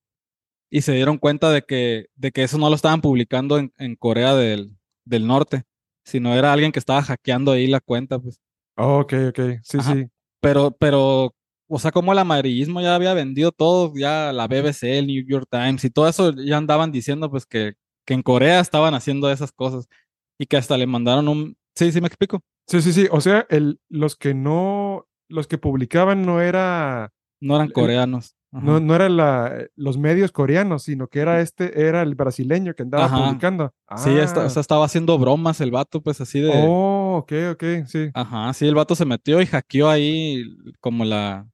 y 0.69 0.81
se 0.81 0.91
dieron 0.91 1.17
cuenta 1.17 1.49
de 1.49 1.61
que, 1.61 2.07
de 2.15 2.31
que 2.33 2.43
eso 2.43 2.57
no 2.57 2.67
lo 2.69 2.75
estaban 2.75 2.99
publicando 2.99 3.57
en, 3.57 3.71
en 3.77 3.95
Corea 3.95 4.35
del, 4.35 4.75
del, 5.05 5.25
Norte, 5.25 5.63
sino 6.03 6.33
era 6.33 6.51
alguien 6.51 6.73
que 6.73 6.79
estaba 6.79 7.01
hackeando 7.03 7.53
ahí 7.53 7.67
la 7.67 7.79
cuenta, 7.79 8.19
pues. 8.19 8.37
Oh, 8.75 8.99
ok, 8.99 9.13
ok, 9.29 9.39
sí, 9.63 9.79
sí. 9.79 10.07
Pero, 10.41 10.71
pero, 10.71 11.33
o 11.69 11.79
sea, 11.79 11.91
como 11.91 12.11
el 12.11 12.19
amarillismo 12.19 12.81
ya 12.81 12.95
había 12.95 13.13
vendido 13.13 13.53
todo, 13.53 13.93
ya 13.95 14.33
la 14.33 14.47
BBC, 14.47 14.99
el 14.99 15.07
New 15.07 15.23
York 15.25 15.47
Times 15.49 15.85
y 15.85 15.89
todo 15.89 16.09
eso 16.09 16.33
ya 16.33 16.57
andaban 16.57 16.91
diciendo 16.91 17.31
pues 17.31 17.45
que, 17.45 17.75
que 18.05 18.13
en 18.13 18.21
Corea 18.21 18.59
estaban 18.59 18.93
haciendo 18.93 19.29
esas 19.31 19.51
cosas 19.51 19.87
y 20.37 20.45
que 20.45 20.57
hasta 20.57 20.77
le 20.77 20.87
mandaron 20.87 21.27
un... 21.27 21.57
Sí, 21.75 21.91
sí, 21.91 22.01
me 22.01 22.07
explico. 22.07 22.41
Sí, 22.67 22.81
sí, 22.81 22.93
sí. 22.93 23.07
O 23.11 23.21
sea, 23.21 23.45
el, 23.49 23.79
los 23.89 24.15
que 24.15 24.33
no, 24.33 25.07
los 25.27 25.47
que 25.47 25.57
publicaban 25.57 26.25
no 26.25 26.41
era... 26.41 27.11
No 27.41 27.55
eran 27.55 27.69
coreanos. 27.69 28.35
No, 28.51 28.79
no 28.79 28.93
eran 28.93 29.17
la, 29.17 29.67
los 29.75 29.97
medios 29.97 30.31
coreanos, 30.31 30.83
sino 30.83 31.07
que 31.07 31.19
era 31.19 31.41
este, 31.41 31.87
era 31.87 32.03
el 32.03 32.13
brasileño 32.13 32.75
que 32.75 32.83
andaba 32.83 33.09
publicando. 33.09 33.73
Sí, 33.97 34.11
o 34.11 34.27
sea, 34.27 34.43
ah. 34.43 34.59
estaba 34.59 34.85
haciendo 34.85 35.17
bromas 35.17 35.59
el 35.59 35.71
vato, 35.71 36.01
pues 36.01 36.21
así 36.21 36.39
de. 36.39 36.51
Oh, 36.53 37.17
ok, 37.17 37.33
ok, 37.53 37.63
sí. 37.87 38.11
Ajá, 38.13 38.53
sí, 38.53 38.67
el 38.67 38.75
vato 38.75 38.93
se 38.93 39.05
metió 39.05 39.41
y 39.41 39.47
hackeó 39.47 39.89
ahí 39.89 40.55
como 40.79 41.03
la. 41.03 41.49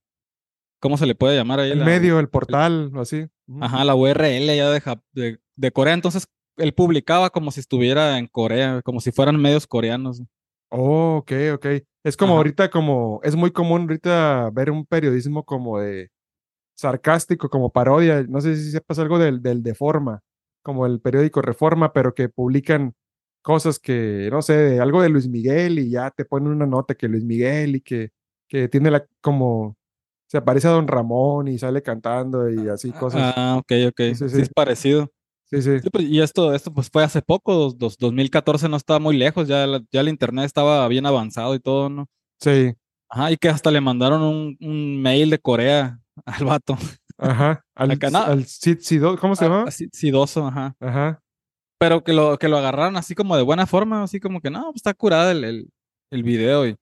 ¿Cómo 0.81 0.97
se 0.97 1.05
le 1.05 1.15
puede 1.15 1.37
llamar 1.37 1.61
ahí? 1.61 1.71
El 1.71 1.85
medio, 1.85 2.19
el 2.19 2.27
portal, 2.27 2.91
o 2.93 2.99
así. 2.99 3.27
Ajá, 3.61 3.85
la 3.85 3.95
URL 3.95 4.45
ya 4.47 4.69
de, 4.69 4.81
de, 5.13 5.39
de 5.55 5.71
Corea. 5.71 5.93
Entonces 5.93 6.27
él 6.59 6.73
publicaba 6.73 7.29
como 7.29 7.51
si 7.51 7.59
estuviera 7.59 8.17
en 8.17 8.27
Corea, 8.27 8.81
como 8.83 8.99
si 8.99 9.11
fueran 9.11 9.41
medios 9.41 9.65
coreanos. 9.65 10.21
Oh, 10.69 11.17
ok, 11.17 11.31
ok. 11.55 11.65
Es 12.03 12.15
como 12.15 12.37
ahorita, 12.37 12.69
como, 12.69 13.19
es 13.23 13.35
muy 13.35 13.51
común 13.51 13.81
ahorita 13.81 14.49
ver 14.53 14.71
un 14.71 14.85
periodismo 14.85 15.43
como 15.43 15.79
de 15.79 16.09
sarcástico, 16.77 17.49
como 17.49 17.71
parodia. 17.71 18.23
No 18.23 18.39
sé 18.41 18.55
si 18.55 18.71
sepas 18.71 18.99
algo 18.99 19.19
del, 19.19 19.41
del 19.41 19.63
Deforma, 19.63 20.21
como 20.63 20.85
el 20.85 21.01
periódico 21.01 21.41
Reforma, 21.41 21.91
pero 21.91 22.13
que 22.13 22.29
publican 22.29 22.93
cosas 23.41 23.79
que, 23.79 24.29
no 24.31 24.41
sé, 24.41 24.79
algo 24.79 25.01
de 25.01 25.09
Luis 25.09 25.27
Miguel 25.27 25.79
y 25.79 25.89
ya 25.89 26.11
te 26.11 26.25
ponen 26.25 26.51
una 26.51 26.65
nota 26.65 26.95
que 26.95 27.07
Luis 27.07 27.23
Miguel 27.23 27.77
y 27.77 27.81
que, 27.81 28.11
que 28.47 28.67
tiene 28.67 28.91
la, 28.91 29.05
como, 29.21 29.75
se 30.29 30.37
aparece 30.37 30.67
a 30.67 30.71
Don 30.71 30.87
Ramón 30.87 31.47
y 31.47 31.57
sale 31.57 31.81
cantando 31.81 32.49
y 32.49 32.69
así 32.69 32.91
cosas. 32.91 33.33
Ah, 33.35 33.57
ok, 33.59 33.71
ok. 33.89 34.01
Sí, 34.15 34.41
es 34.41 34.49
parecido. 34.53 35.11
Sí, 35.51 35.61
sí. 35.61 35.89
Pues, 35.91 36.05
y 36.05 36.21
esto, 36.21 36.53
esto 36.53 36.71
pues 36.71 36.89
fue 36.91 37.03
hace 37.03 37.21
poco, 37.21 37.71
dos, 37.71 37.97
2014 37.97 38.69
no 38.69 38.77
estaba 38.77 38.99
muy 38.99 39.17
lejos, 39.17 39.47
ya, 39.47 39.65
ya 39.91 40.01
el 40.01 40.09
internet 40.09 40.45
estaba 40.45 40.87
bien 40.87 41.05
avanzado 41.05 41.55
y 41.55 41.59
todo, 41.59 41.89
¿no? 41.89 42.07
Sí. 42.39 42.73
Ajá, 43.09 43.31
y 43.31 43.37
que 43.37 43.49
hasta 43.49 43.71
le 43.71 43.81
mandaron 43.81 44.21
un, 44.21 44.57
un 44.61 45.01
mail 45.01 45.31
de 45.31 45.39
Corea 45.39 45.99
al 46.25 46.45
vato. 46.45 46.77
Ajá, 47.17 47.65
al, 47.75 47.91
al 47.91 48.45
¿cómo 49.19 49.35
se 49.35 49.45
llama? 49.45 49.65
Sidoso, 49.71 50.47
ajá. 50.47 50.75
Ajá. 50.79 51.21
Pero 51.79 52.03
que 52.03 52.13
lo, 52.13 52.37
que 52.37 52.47
lo 52.47 52.57
agarraron 52.57 52.95
así 52.95 53.15
como 53.15 53.35
de 53.35 53.43
buena 53.43 53.65
forma, 53.65 54.03
así 54.03 54.19
como 54.19 54.41
que 54.41 54.51
no, 54.51 54.65
pues 54.65 54.77
está 54.77 54.93
curado 54.93 55.31
el, 55.31 55.43
el, 55.43 55.69
el 56.11 56.23
video 56.23 56.67
y 56.67 56.75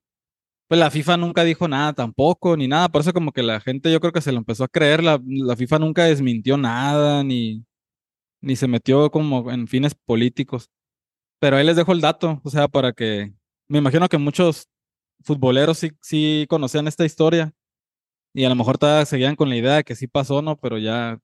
pues 0.67 0.79
la 0.79 0.91
FIFA 0.91 1.17
nunca 1.17 1.43
dijo 1.45 1.67
nada 1.67 1.93
tampoco, 1.93 2.57
ni 2.57 2.67
nada, 2.67 2.89
por 2.89 3.01
eso 3.01 3.13
como 3.13 3.31
que 3.31 3.41
la 3.41 3.61
gente 3.61 3.91
yo 3.91 4.01
creo 4.01 4.11
que 4.11 4.21
se 4.21 4.33
lo 4.33 4.39
empezó 4.39 4.65
a 4.65 4.67
creer, 4.67 5.01
la, 5.01 5.19
la 5.25 5.55
FIFA 5.55 5.79
nunca 5.79 6.03
desmintió 6.03 6.57
nada, 6.57 7.23
ni, 7.23 7.63
ni 8.41 8.55
se 8.55 8.67
metió 8.67 9.11
como 9.11 9.51
en 9.51 9.67
fines 9.67 9.95
políticos. 9.95 10.69
Pero 11.39 11.57
ahí 11.57 11.65
les 11.65 11.75
dejo 11.75 11.91
el 11.91 12.01
dato, 12.01 12.41
o 12.43 12.49
sea, 12.49 12.67
para 12.67 12.93
que 12.93 13.33
me 13.67 13.79
imagino 13.79 14.07
que 14.09 14.17
muchos 14.17 14.69
futboleros 15.21 15.77
sí, 15.77 15.91
sí 16.01 16.45
conocían 16.49 16.87
esta 16.87 17.05
historia 17.05 17.53
y 18.33 18.45
a 18.45 18.49
lo 18.49 18.55
mejor 18.55 18.77
seguían 19.05 19.35
con 19.35 19.49
la 19.49 19.55
idea 19.55 19.75
de 19.75 19.83
que 19.83 19.95
sí 19.95 20.07
pasó, 20.07 20.41
¿no? 20.41 20.57
Pero 20.59 20.77
ya, 20.77 21.19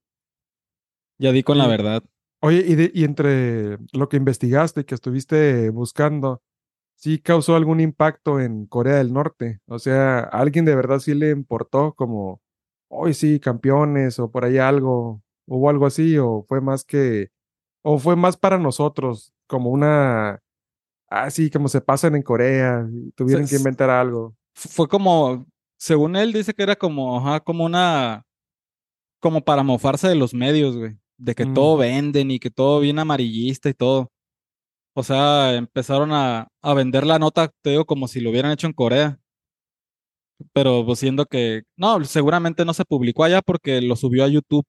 ya 1.19 1.32
di 1.32 1.43
con 1.43 1.58
la 1.58 1.67
verdad. 1.67 2.04
Oye, 2.41 2.91
y, 2.93 3.02
y 3.02 3.04
entre 3.06 3.78
lo 3.93 4.10
que 4.10 4.17
investigaste 4.17 4.82
y 4.82 4.84
que 4.84 4.95
estuviste 4.95 5.69
buscando, 5.69 6.41
¿sí 6.95 7.19
causó 7.19 7.56
algún 7.56 7.80
impacto 7.80 8.39
en 8.39 8.65
Corea 8.65 8.95
del 8.95 9.13
Norte? 9.13 9.60
O 9.67 9.80
sea, 9.80 10.19
¿a 10.19 10.39
alguien 10.39 10.65
de 10.65 10.76
verdad 10.76 10.99
sí 10.99 11.13
le 11.13 11.30
importó 11.30 11.93
como, 11.93 12.41
hoy 12.89 13.13
sí, 13.13 13.39
campeones 13.39 14.19
o 14.19 14.32
por 14.32 14.45
ahí 14.45 14.58
algo? 14.58 15.21
¿Hubo 15.47 15.69
algo 15.69 15.86
así 15.86 16.17
o 16.17 16.45
fue 16.47 16.62
más 16.62 16.84
que, 16.84 17.29
o 17.82 17.99
fue 17.99 18.15
más 18.15 18.38
para 18.38 18.58
nosotros 18.58 19.34
como 19.47 19.69
una, 19.69 20.41
así 21.08 21.49
como 21.49 21.67
se 21.67 21.82
pasan 21.82 22.15
en 22.15 22.23
Corea, 22.23 22.88
tuvieron 23.15 23.47
que 23.47 23.56
inventar 23.56 23.89
algo? 23.89 24.36
Fue 24.53 24.88
como, 24.88 25.45
según 25.77 26.15
él 26.15 26.32
dice 26.34 26.53
que 26.53 26.63
era 26.63 26.75
como, 26.75 27.17
ajá, 27.17 27.39
como 27.41 27.65
una, 27.65 28.23
como 29.19 29.41
para 29.41 29.63
mofarse 29.63 30.08
de 30.08 30.15
los 30.15 30.34
medios, 30.34 30.77
güey, 30.77 30.97
de 31.17 31.36
que 31.36 31.45
todo 31.45 31.75
mm. 31.75 31.79
venden 31.79 32.32
y 32.32 32.39
que 32.39 32.49
todo 32.49 32.79
viene 32.79 33.01
amarillista 33.01 33.69
y 33.69 33.73
todo. 33.73 34.12
O 34.95 35.03
sea, 35.03 35.56
empezaron 35.56 36.12
a, 36.13 36.47
a 36.62 36.73
vender 36.73 37.06
la 37.06 37.19
nota, 37.19 37.51
te 37.62 37.71
digo, 37.71 37.86
como 37.86 38.08
si 38.08 38.21
lo 38.21 38.29
hubieran 38.29 38.51
hecho 38.51 38.67
en 38.67 38.73
Corea 38.73 39.19
pero 40.51 40.86
pues 40.86 40.99
siendo 40.99 41.25
que 41.25 41.63
no, 41.77 42.03
seguramente 42.06 42.65
no 42.65 42.73
se 42.73 42.86
publicó 42.86 43.23
allá 43.23 43.41
porque 43.41 43.82
lo 43.82 43.95
subió 43.95 44.23
a 44.25 44.27
YouTube. 44.27 44.65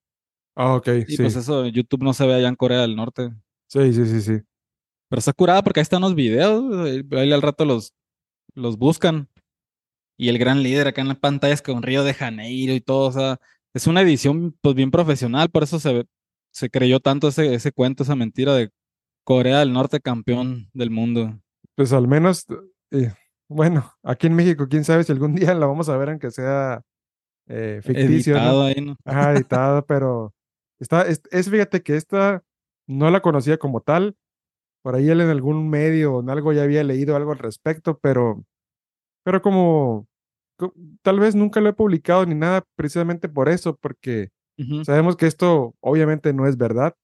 Ah, 0.54 0.74
ok. 0.74 0.88
Y 1.08 1.16
pues 1.16 1.36
eso, 1.36 1.66
YouTube 1.66 2.02
no 2.02 2.14
se 2.14 2.26
ve 2.26 2.34
allá 2.34 2.48
en 2.48 2.56
Corea 2.56 2.80
del 2.80 2.96
Norte. 2.96 3.32
Sí, 3.68 3.92
sí, 3.92 4.06
sí, 4.06 4.20
sí. 4.20 4.40
Pero 5.08 5.18
está 5.18 5.32
curada 5.32 5.62
porque 5.62 5.80
ahí 5.80 5.82
están 5.82 6.02
los 6.02 6.14
videos, 6.14 6.88
ahí 7.12 7.32
al 7.32 7.42
rato 7.42 7.64
los, 7.64 7.92
los 8.54 8.78
buscan. 8.78 9.28
Y 10.16 10.28
el 10.28 10.38
gran 10.38 10.62
líder 10.62 10.86
acá 10.86 11.00
en 11.02 11.08
la 11.08 11.14
pantalla 11.14 11.54
es 11.54 11.62
con 11.62 11.82
Río 11.82 12.04
de 12.04 12.14
Janeiro 12.14 12.72
y 12.72 12.80
todo, 12.80 13.08
o 13.08 13.12
sea, 13.12 13.40
es 13.74 13.88
una 13.88 14.02
edición 14.02 14.56
pues 14.60 14.76
bien 14.76 14.92
profesional, 14.92 15.50
por 15.50 15.64
eso 15.64 15.80
se, 15.80 16.06
se 16.52 16.70
creyó 16.70 17.00
tanto 17.00 17.28
ese, 17.28 17.54
ese 17.54 17.72
cuento, 17.72 18.04
esa 18.04 18.14
mentira 18.14 18.54
de 18.54 18.70
Corea 19.24 19.58
del 19.58 19.72
Norte 19.72 20.00
campeón 20.00 20.70
del 20.72 20.90
mundo. 20.90 21.40
Pues 21.74 21.92
al 21.92 22.06
menos, 22.06 22.46
eh, 22.92 23.12
bueno, 23.48 23.92
aquí 24.04 24.28
en 24.28 24.36
México, 24.36 24.68
quién 24.68 24.84
sabe 24.84 25.02
si 25.02 25.10
algún 25.10 25.34
día 25.34 25.52
la 25.54 25.66
vamos 25.66 25.88
a 25.88 25.96
ver 25.96 26.10
aunque 26.10 26.30
sea 26.30 26.82
eh, 27.48 27.80
ficticio. 27.82 28.34
Editado 28.36 28.62
ahí, 28.62 28.80
¿no? 28.80 28.96
Ajá, 29.04 29.32
editado, 29.32 29.84
pero 29.86 30.32
Está, 30.84 31.06
es, 31.06 31.48
fíjate 31.48 31.82
que 31.82 31.96
esta 31.96 32.44
no 32.86 33.10
la 33.10 33.22
conocía 33.22 33.56
como 33.56 33.80
tal. 33.80 34.16
Por 34.82 34.94
ahí 34.94 35.08
él 35.08 35.22
en 35.22 35.30
algún 35.30 35.70
medio 35.70 36.16
o 36.16 36.20
en 36.20 36.28
algo 36.28 36.52
ya 36.52 36.62
había 36.62 36.84
leído 36.84 37.16
algo 37.16 37.32
al 37.32 37.38
respecto, 37.38 37.98
pero, 38.00 38.44
pero 39.24 39.40
como, 39.40 40.06
tal 41.00 41.20
vez 41.20 41.34
nunca 41.34 41.62
lo 41.62 41.70
he 41.70 41.72
publicado 41.72 42.26
ni 42.26 42.34
nada 42.34 42.66
precisamente 42.76 43.30
por 43.30 43.48
eso, 43.48 43.76
porque 43.76 44.28
sabemos 44.84 45.16
que 45.16 45.26
esto 45.26 45.74
obviamente 45.80 46.34
no 46.34 46.46
es 46.46 46.58
verdad, 46.58 46.94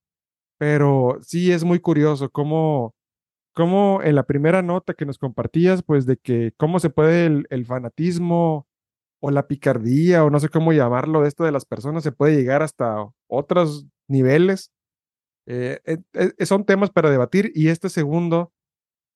pero 0.59 1.19
sí 1.23 1.51
es 1.51 1.65
muy 1.65 1.81
curioso 1.81 2.29
cómo, 2.29 2.95
cómo 3.55 4.03
en 4.03 4.15
la 4.15 4.25
primera 4.25 4.61
nota 4.61 4.93
que 4.93 5.07
nos 5.07 5.17
compartías, 5.17 5.83
pues 5.83 6.05
de 6.05 6.19
que 6.19 6.53
cómo 6.59 6.81
se 6.81 6.91
puede 6.91 7.25
el, 7.25 7.47
el 7.49 7.65
fanatismo 7.65 8.67
o 9.21 9.31
la 9.31 9.47
picardía 9.47 10.25
o 10.25 10.31
no 10.31 10.41
sé 10.41 10.49
cómo 10.49 10.73
llamarlo 10.73 11.23
de 11.23 11.29
esto 11.29 11.45
de 11.45 11.53
las 11.53 11.65
personas 11.65 12.03
se 12.03 12.13
puede 12.13 12.37
llegar 12.37 12.63
hasta 12.63 13.07
otros 13.29 13.87
niveles. 14.09 14.73
Eh, 15.47 15.81
eh, 15.85 15.99
eh, 16.15 16.47
son 16.47 16.65
temas 16.65 16.91
para 16.91 17.11
debatir 17.11 17.53
y 17.55 17.69
este 17.69 17.89
segundo 17.89 18.53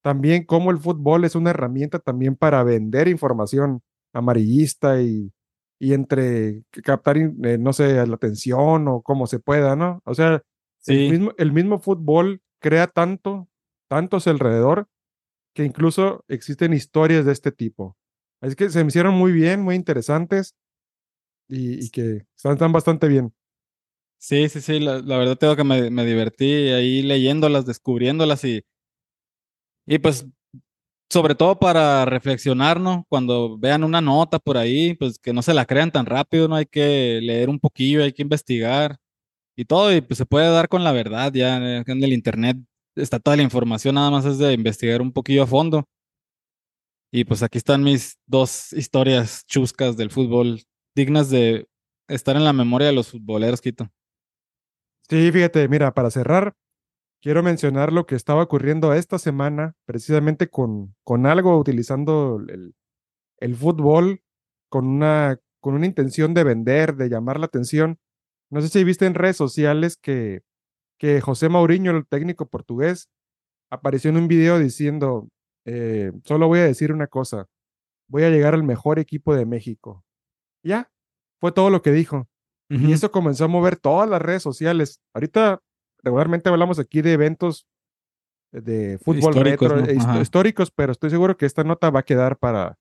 también 0.02 0.44
cómo 0.44 0.70
el 0.70 0.78
fútbol 0.78 1.24
es 1.24 1.34
una 1.34 1.50
herramienta 1.50 1.98
también 1.98 2.36
para 2.36 2.62
vender 2.62 3.08
información 3.08 3.82
amarillista 4.12 5.00
y, 5.00 5.32
y 5.78 5.94
entre 5.94 6.62
captar, 6.84 7.16
no 7.18 7.72
sé, 7.72 8.06
la 8.06 8.14
atención 8.14 8.88
o 8.88 9.02
como 9.02 9.26
se 9.26 9.38
pueda, 9.38 9.76
¿no? 9.76 10.02
O 10.04 10.14
sea, 10.14 10.42
el, 10.86 11.10
mismo, 11.10 11.32
el 11.38 11.52
mismo 11.52 11.78
fútbol 11.78 12.42
crea 12.60 12.86
tanto, 12.86 13.48
tantos 13.88 14.26
alrededor 14.26 14.88
que 15.54 15.64
incluso 15.64 16.24
existen 16.28 16.74
historias 16.74 17.24
de 17.24 17.32
este 17.32 17.52
tipo. 17.52 17.96
Así 18.40 18.54
que 18.56 18.70
se 18.70 18.82
me 18.84 18.88
hicieron 18.88 19.14
muy 19.14 19.32
bien, 19.32 19.62
muy 19.62 19.74
interesantes 19.74 20.54
y, 21.48 21.90
que 21.90 22.26
están, 22.36 22.72
bastante 22.72 23.08
bien. 23.08 23.32
Sí, 24.18 24.48
sí, 24.48 24.60
sí, 24.60 24.80
la, 24.80 25.00
verdad 25.00 25.36
tengo 25.36 25.56
que 25.56 25.64
me, 25.64 25.90
me, 25.90 26.04
divertí 26.04 26.44
ahí 26.70 27.02
leyéndolas, 27.02 27.66
descubriéndolas 27.66 28.44
y, 28.44 28.64
y 29.86 29.98
pues 29.98 30.26
sobre 31.10 31.34
todo 31.34 31.58
para 31.58 32.04
reflexionar, 32.06 32.80
¿no? 32.80 33.06
Cuando 33.08 33.58
vean 33.58 33.84
una 33.84 34.00
nota 34.00 34.38
por 34.38 34.56
ahí, 34.56 34.94
pues 34.94 35.18
que 35.18 35.32
no 35.32 35.42
se 35.42 35.54
la 35.54 35.66
crean 35.66 35.92
tan 35.92 36.06
rápido, 36.06 36.48
¿no? 36.48 36.56
Hay 36.56 36.66
que 36.66 37.20
leer 37.22 37.50
un 37.50 37.60
poquillo, 37.60 38.02
hay 38.02 38.12
que 38.12 38.22
investigar 38.22 38.98
y 39.56 39.64
todo, 39.66 39.94
y 39.94 40.00
pues 40.00 40.18
se 40.18 40.26
puede 40.26 40.50
dar 40.50 40.68
con 40.68 40.84
la 40.84 40.92
verdad, 40.92 41.32
ya 41.32 41.56
en 41.56 42.04
el 42.04 42.12
internet 42.12 42.58
está 42.96 43.20
toda 43.20 43.36
la 43.36 43.42
información, 43.42 43.96
nada 43.96 44.10
más 44.10 44.24
es 44.24 44.38
de 44.38 44.52
investigar 44.54 45.02
un 45.02 45.12
poquillo 45.12 45.44
a 45.44 45.46
fondo. 45.46 45.88
Y 47.16 47.24
pues 47.24 47.44
aquí 47.44 47.58
están 47.58 47.84
mis 47.84 48.18
dos 48.26 48.72
historias 48.72 49.46
chuscas 49.46 49.96
del 49.96 50.10
fútbol, 50.10 50.62
dignas 50.96 51.30
de 51.30 51.68
estar 52.08 52.34
en 52.34 52.42
la 52.42 52.52
memoria 52.52 52.88
de 52.88 52.92
los 52.92 53.12
futboleros, 53.12 53.60
Quito. 53.60 53.88
Sí, 55.08 55.30
fíjate, 55.30 55.68
mira, 55.68 55.94
para 55.94 56.10
cerrar, 56.10 56.56
quiero 57.22 57.44
mencionar 57.44 57.92
lo 57.92 58.04
que 58.04 58.16
estaba 58.16 58.42
ocurriendo 58.42 58.92
esta 58.92 59.20
semana, 59.20 59.76
precisamente 59.86 60.48
con, 60.48 60.96
con 61.04 61.26
algo 61.26 61.56
utilizando 61.56 62.42
el, 62.48 62.74
el 63.38 63.54
fútbol, 63.54 64.24
con 64.68 64.84
una, 64.84 65.38
con 65.60 65.74
una 65.74 65.86
intención 65.86 66.34
de 66.34 66.42
vender, 66.42 66.96
de 66.96 67.10
llamar 67.10 67.38
la 67.38 67.46
atención. 67.46 68.00
No 68.50 68.60
sé 68.60 68.68
si 68.70 68.82
viste 68.82 69.06
en 69.06 69.14
redes 69.14 69.36
sociales 69.36 69.96
que, 69.96 70.42
que 70.98 71.20
José 71.20 71.48
Mourinho, 71.48 71.92
el 71.92 72.08
técnico 72.08 72.48
portugués, 72.48 73.08
apareció 73.70 74.10
en 74.10 74.16
un 74.16 74.26
video 74.26 74.58
diciendo, 74.58 75.28
eh, 75.64 76.12
solo 76.24 76.48
voy 76.48 76.60
a 76.60 76.64
decir 76.64 76.92
una 76.92 77.06
cosa, 77.06 77.46
voy 78.08 78.24
a 78.24 78.30
llegar 78.30 78.54
al 78.54 78.62
mejor 78.62 78.98
equipo 78.98 79.34
de 79.34 79.46
México. 79.46 80.04
Ya, 80.62 80.90
fue 81.40 81.52
todo 81.52 81.70
lo 81.70 81.82
que 81.82 81.92
dijo. 81.92 82.28
Y 82.70 82.92
eso 82.92 83.12
comenzó 83.12 83.44
a 83.44 83.48
mover 83.48 83.76
todas 83.76 84.08
las 84.08 84.20
redes 84.20 84.42
sociales. 84.42 85.00
Ahorita 85.12 85.60
regularmente 86.02 86.48
hablamos 86.48 86.78
aquí 86.78 87.02
de 87.02 87.12
eventos 87.12 87.66
de 88.50 88.98
fútbol 88.98 89.18
históricos, 89.18 89.70
retro, 89.70 90.20
históricos, 90.20 90.70
pero 90.70 90.92
estoy 90.92 91.10
seguro 91.10 91.36
que 91.36 91.46
esta 91.46 91.62
nota 91.62 91.90
va 91.90 92.00
a 92.00 92.04
quedar 92.04 92.38
para, 92.38 92.78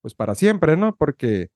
pues 0.00 0.14
para 0.14 0.34
siempre, 0.34 0.76
¿no? 0.76 0.96
Porque 0.96 1.50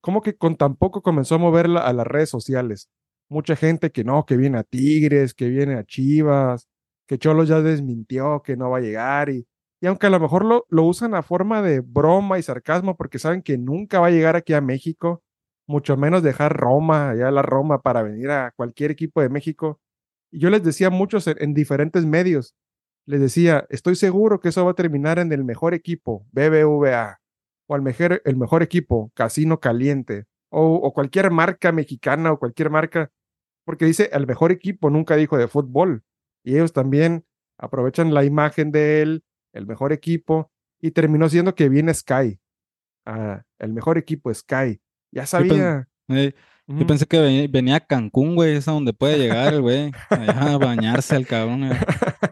como 0.00 0.20
que 0.20 0.36
con 0.36 0.56
tan 0.56 0.76
poco 0.76 1.02
comenzó 1.02 1.36
a 1.36 1.38
moverla 1.38 1.80
a 1.80 1.92
las 1.92 2.06
redes 2.06 2.28
sociales. 2.28 2.90
Mucha 3.30 3.56
gente 3.56 3.90
que 3.90 4.04
no, 4.04 4.26
que 4.26 4.36
viene 4.36 4.58
a 4.58 4.64
Tigres, 4.64 5.32
que 5.32 5.48
viene 5.48 5.74
a 5.74 5.84
Chivas, 5.84 6.68
que 7.08 7.18
Cholo 7.18 7.44
ya 7.44 7.60
desmintió 7.62 8.42
que 8.42 8.56
no 8.56 8.70
va 8.70 8.78
a 8.78 8.82
llegar 8.82 9.30
y, 9.30 9.46
y 9.84 9.86
aunque 9.86 10.06
a 10.06 10.10
lo 10.10 10.18
mejor 10.18 10.46
lo, 10.46 10.64
lo 10.70 10.84
usan 10.84 11.14
a 11.14 11.22
forma 11.22 11.60
de 11.60 11.80
broma 11.80 12.38
y 12.38 12.42
sarcasmo 12.42 12.96
porque 12.96 13.18
saben 13.18 13.42
que 13.42 13.58
nunca 13.58 14.00
va 14.00 14.06
a 14.06 14.10
llegar 14.10 14.34
aquí 14.34 14.54
a 14.54 14.62
México, 14.62 15.22
mucho 15.66 15.98
menos 15.98 16.22
dejar 16.22 16.56
Roma, 16.56 17.14
ya 17.14 17.30
la 17.30 17.42
Roma 17.42 17.82
para 17.82 18.02
venir 18.02 18.30
a 18.30 18.52
cualquier 18.56 18.90
equipo 18.92 19.20
de 19.20 19.28
México. 19.28 19.78
Y 20.30 20.38
yo 20.38 20.48
les 20.48 20.64
decía 20.64 20.86
a 20.86 20.90
muchos 20.90 21.26
en, 21.26 21.52
diferentes 21.52 22.06
medios, 22.06 22.54
les 23.04 23.20
decía, 23.20 23.66
estoy 23.68 23.94
seguro 23.94 24.40
que 24.40 24.48
eso 24.48 24.64
va 24.64 24.70
a 24.70 24.74
terminar 24.74 25.18
en 25.18 25.30
el 25.32 25.44
mejor 25.44 25.74
equipo, 25.74 26.26
BBVA, 26.32 27.20
o 27.66 27.78
mejor, 27.78 28.22
el 28.24 28.36
mejor 28.38 28.62
equipo, 28.62 29.12
Casino 29.12 29.60
Caliente, 29.60 30.24
o, 30.48 30.94
cualquier 30.94 31.30
marca 31.30 31.72
mexicana 31.72 32.32
o 32.32 32.38
cualquier 32.38 32.70
marca, 32.70 33.10
porque 33.66 33.84
dice 33.84 34.08
el 34.14 34.26
mejor 34.26 34.50
equipo, 34.50 34.88
nunca 34.88 35.14
dijo 35.16 35.36
de 35.36 35.46
fútbol. 35.46 36.04
Y 36.42 36.54
ellos 36.54 36.72
también 36.72 37.26
aprovechan 37.58 38.14
la 38.14 38.24
imagen 38.24 38.72
de 38.72 39.02
él, 39.02 39.24
el 39.54 39.66
mejor 39.66 39.92
equipo, 39.92 40.50
y 40.80 40.90
terminó 40.90 41.28
siendo 41.28 41.54
que 41.54 41.68
viene 41.68 41.94
Sky. 41.94 42.38
Ah, 43.06 43.42
el 43.58 43.72
mejor 43.72 43.96
equipo 43.96 44.32
Sky. 44.32 44.80
Ya 45.10 45.24
sabía. 45.24 45.88
Yo, 46.66 46.86
pensé 46.86 47.06
que 47.06 47.48
venía, 47.50 47.76
a 47.76 47.80
Cancún, 47.80 48.34
güey, 48.34 48.56
es 48.56 48.68
a 48.68 48.72
donde 48.72 48.92
puede 48.92 49.18
llegar 49.18 49.54
el 49.54 49.62
güey. 49.62 49.92
a 50.10 50.58
bañarse 50.58 51.14
al 51.14 51.26
cabrón, 51.26 51.64
eh, 51.64 51.80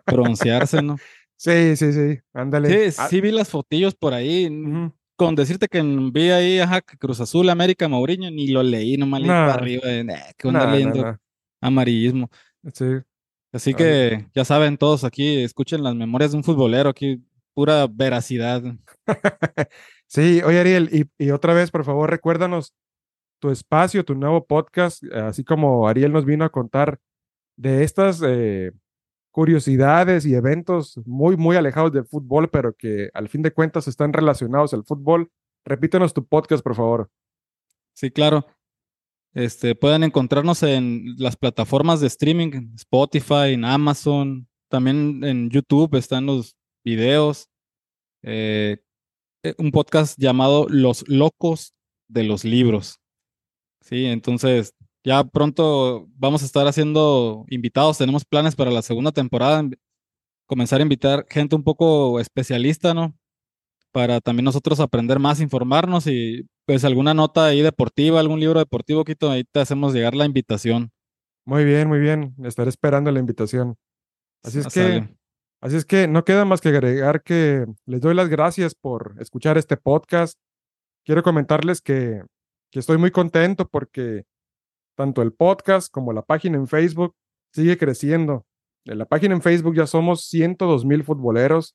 broncearse, 0.07 0.83
¿no? 0.83 0.97
Sí, 1.35 1.75
sí, 1.75 1.93
sí, 1.93 2.21
ándale. 2.33 2.69
Sí, 2.93 2.97
ah 3.01 3.09
sí 3.09 3.21
vi 3.21 3.33
las 3.33 3.51
fotillos 3.51 3.97
por 3.97 4.15
ahí 4.15 4.49
con 5.17 5.35
decirte 5.35 5.69
que 5.69 5.83
vi 6.13 6.31
ahí, 6.31 6.59
ajá, 6.59 6.81
Cruz 6.81 7.21
Azul, 7.21 7.49
América, 7.51 7.89
Mauriño, 7.89 8.31
ni 8.31 8.49
lo 8.49 8.63
leí, 8.63 8.97
nomás 8.97 9.21
leí 9.21 9.29
para 9.29 9.55
arriba, 9.55 9.83
eh, 9.87 10.07
que 10.37 10.49
onda 10.49 10.71
leyendo 10.71 11.19
amarillismo. 11.61 12.31
Sí. 12.73 12.85
Así 13.53 13.75
que 13.75 14.27
ya 14.35 14.45
saben 14.45 14.79
todos 14.79 15.05
aquí, 15.05 15.43
escuchen 15.43 15.83
las 15.83 15.95
memorias 15.95 16.33
de 16.33 16.39
un 16.39 16.45
futbolero, 16.45 16.89
aquí 16.89 17.23
pura 17.55 17.87
veracidad. 17.87 18.63
sí, 20.07 20.41
oye 20.43 20.61
Ariel, 20.61 20.89
y, 20.91 21.25
y, 21.25 21.31
otra 21.31 21.53
vez, 21.53 21.71
por 21.71 21.85
favor, 21.85 22.09
recuérdanos 22.09 22.75
tu 23.39 23.51
espacio, 23.51 24.05
tu 24.05 24.15
nuevo 24.15 24.47
podcast, 24.47 25.05
así 25.13 25.45
como 25.45 25.87
Ariel 25.87 26.13
nos 26.13 26.25
vino 26.25 26.45
a 26.45 26.51
contar 26.51 26.99
de 27.57 27.85
estas 27.85 28.23
eh, 28.25 28.73
curiosidades 29.33 30.25
y 30.27 30.35
eventos 30.35 30.99
muy, 31.05 31.37
muy 31.37 31.57
alejados 31.57 31.93
del 31.93 32.07
fútbol, 32.07 32.49
pero 32.49 32.75
que 32.75 33.11
al 33.15 33.29
fin 33.29 33.43
de 33.43 33.53
cuentas 33.53 33.89
están 33.89 34.13
relacionados 34.13 34.73
al 34.75 34.85
fútbol. 34.85 35.31
Repítanos 35.65 36.15
tu 36.15 36.25
podcast, 36.25 36.63
por 36.63 36.75
favor. 36.75 37.11
Sí, 37.95 38.11
claro. 38.11 38.47
Este, 39.35 39.75
pueden 39.75 40.05
encontrarnos 40.05 40.63
en 40.63 41.15
las 41.17 41.37
plataformas 41.37 42.01
de 42.01 42.07
streaming, 42.07 42.75
Spotify, 42.77 43.53
en 43.55 43.65
Amazon, 43.65 44.47
también 44.69 45.25
en 45.25 45.51
YouTube 45.51 45.95
están 45.97 46.27
los 46.27 46.57
videos. 46.85 47.49
Eh, 48.23 48.79
eh, 49.43 49.55
un 49.59 49.71
podcast 49.71 50.19
llamado 50.19 50.67
Los 50.69 51.09
Locos 51.09 51.75
de 52.09 52.25
los 52.25 52.45
Libros. 52.45 53.01
Sí, 53.81 54.05
entonces 54.07 54.75
ya 55.03 55.25
pronto 55.25 56.07
vamos 56.15 56.43
a 56.43 56.47
estar 56.47 56.67
haciendo 56.67 57.45
invitados, 57.49 57.99
tenemos 57.99 58.25
planes 58.25 58.55
para 58.55 58.71
la 58.71 58.83
segunda 58.83 59.11
temporada, 59.13 59.69
comenzar 60.47 60.81
a 60.81 60.85
invitar 60.85 61.27
gente 61.29 61.57
un 61.57 61.65
poco 61.65 62.21
especialista, 62.21 62.95
¿no? 62.95 63.17
Para 63.93 64.21
también 64.21 64.45
nosotros 64.45 64.81
aprender 64.81 65.19
más, 65.19 65.41
informarnos 65.41 66.07
y 66.07 66.49
pues 66.65 66.85
alguna 66.85 67.13
nota 67.13 67.47
ahí 67.47 67.61
deportiva, 67.61 68.21
algún 68.21 68.41
libro 68.41 68.59
deportivo, 68.59 69.05
Quito, 69.05 69.31
ahí 69.31 69.45
te 69.45 69.61
hacemos 69.61 69.93
llegar 69.93 70.15
la 70.15 70.25
invitación. 70.25 70.91
Muy 71.45 71.65
bien, 71.65 71.89
muy 71.89 71.99
bien, 71.99 72.35
estaré 72.45 72.71
esperando 72.71 73.11
la 73.11 73.21
invitación. 73.21 73.77
Así 74.43 74.61
es 74.61 74.67
que, 74.69 75.09
así 75.61 75.77
es 75.77 75.85
que 75.85 76.09
no 76.09 76.25
queda 76.25 76.45
más 76.45 76.61
que 76.61 76.71
agregar 76.71 77.23
que 77.23 77.67
les 77.85 78.01
doy 78.01 78.15
las 78.15 78.29
gracias 78.29 78.75
por 78.75 79.17
escuchar 79.21 79.59
este 79.59 79.77
podcast. 79.77 80.39
Quiero 81.05 81.23
comentarles 81.23 81.83
que, 81.83 82.23
que 82.71 82.79
estoy 82.79 82.97
muy 82.97 83.11
contento 83.11 83.69
porque 83.69 84.25
tanto 84.97 85.23
el 85.23 85.33
podcast 85.33 85.93
como 85.93 86.13
la 86.13 86.23
página 86.23 86.57
en 86.57 86.67
Facebook 86.67 87.15
sigue 87.53 87.77
creciendo. 87.77 88.47
En 88.85 88.99
la 88.99 89.07
página 89.07 89.35
en 89.35 89.43
Facebook 89.43 89.75
ya 89.75 89.87
somos 89.87 90.25
102 90.27 90.85
mil 90.85 91.05
futboleros. 91.05 91.75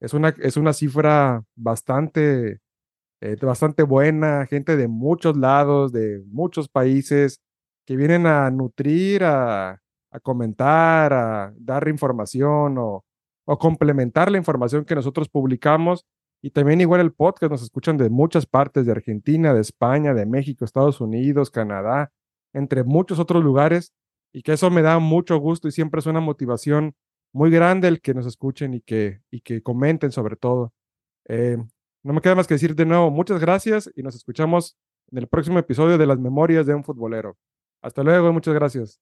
Es 0.00 0.14
una, 0.14 0.34
es 0.38 0.56
una 0.56 0.72
cifra 0.72 1.42
bastante, 1.56 2.60
eh, 3.20 3.36
bastante 3.40 3.82
buena. 3.82 4.46
Gente 4.46 4.76
de 4.76 4.88
muchos 4.88 5.36
lados, 5.36 5.92
de 5.92 6.22
muchos 6.26 6.68
países, 6.68 7.40
que 7.86 7.96
vienen 7.96 8.26
a 8.26 8.50
nutrir, 8.50 9.24
a, 9.24 9.80
a 10.10 10.20
comentar, 10.20 11.12
a 11.12 11.52
dar 11.56 11.88
información 11.88 12.78
o, 12.78 13.04
o 13.46 13.58
complementar 13.58 14.30
la 14.30 14.38
información 14.38 14.84
que 14.84 14.94
nosotros 14.94 15.28
publicamos. 15.28 16.04
Y 16.42 16.50
también 16.50 16.80
igual 16.80 17.00
el 17.00 17.12
podcast 17.12 17.50
nos 17.50 17.62
escuchan 17.62 17.96
de 17.96 18.10
muchas 18.10 18.46
partes, 18.46 18.84
de 18.86 18.92
Argentina, 18.92 19.54
de 19.54 19.60
España, 19.60 20.12
de 20.12 20.26
México, 20.26 20.64
Estados 20.64 21.00
Unidos, 21.00 21.50
Canadá, 21.50 22.12
entre 22.52 22.84
muchos 22.84 23.18
otros 23.18 23.42
lugares 23.42 23.92
y 24.32 24.42
que 24.42 24.52
eso 24.52 24.70
me 24.70 24.82
da 24.82 24.98
mucho 24.98 25.38
gusto 25.38 25.68
y 25.68 25.72
siempre 25.72 26.00
es 26.00 26.06
una 26.06 26.20
motivación 26.20 26.94
muy 27.34 27.50
grande 27.50 27.88
el 27.88 28.00
que 28.00 28.14
nos 28.14 28.26
escuchen 28.26 28.74
y 28.74 28.80
que, 28.80 29.20
y 29.30 29.40
que 29.40 29.62
comenten 29.62 30.12
sobre 30.12 30.36
todo. 30.36 30.72
Eh, 31.28 31.58
no 32.04 32.12
me 32.12 32.20
queda 32.20 32.36
más 32.36 32.46
que 32.46 32.54
decir 32.54 32.74
de 32.76 32.86
nuevo 32.86 33.10
muchas 33.10 33.40
gracias 33.40 33.90
y 33.96 34.02
nos 34.02 34.14
escuchamos 34.14 34.76
en 35.10 35.18
el 35.18 35.26
próximo 35.26 35.58
episodio 35.58 35.98
de 35.98 36.06
las 36.06 36.18
memorias 36.18 36.64
de 36.66 36.74
un 36.74 36.84
futbolero. 36.84 37.36
Hasta 37.82 38.02
luego 38.04 38.30
y 38.30 38.32
muchas 38.32 38.54
gracias. 38.54 39.00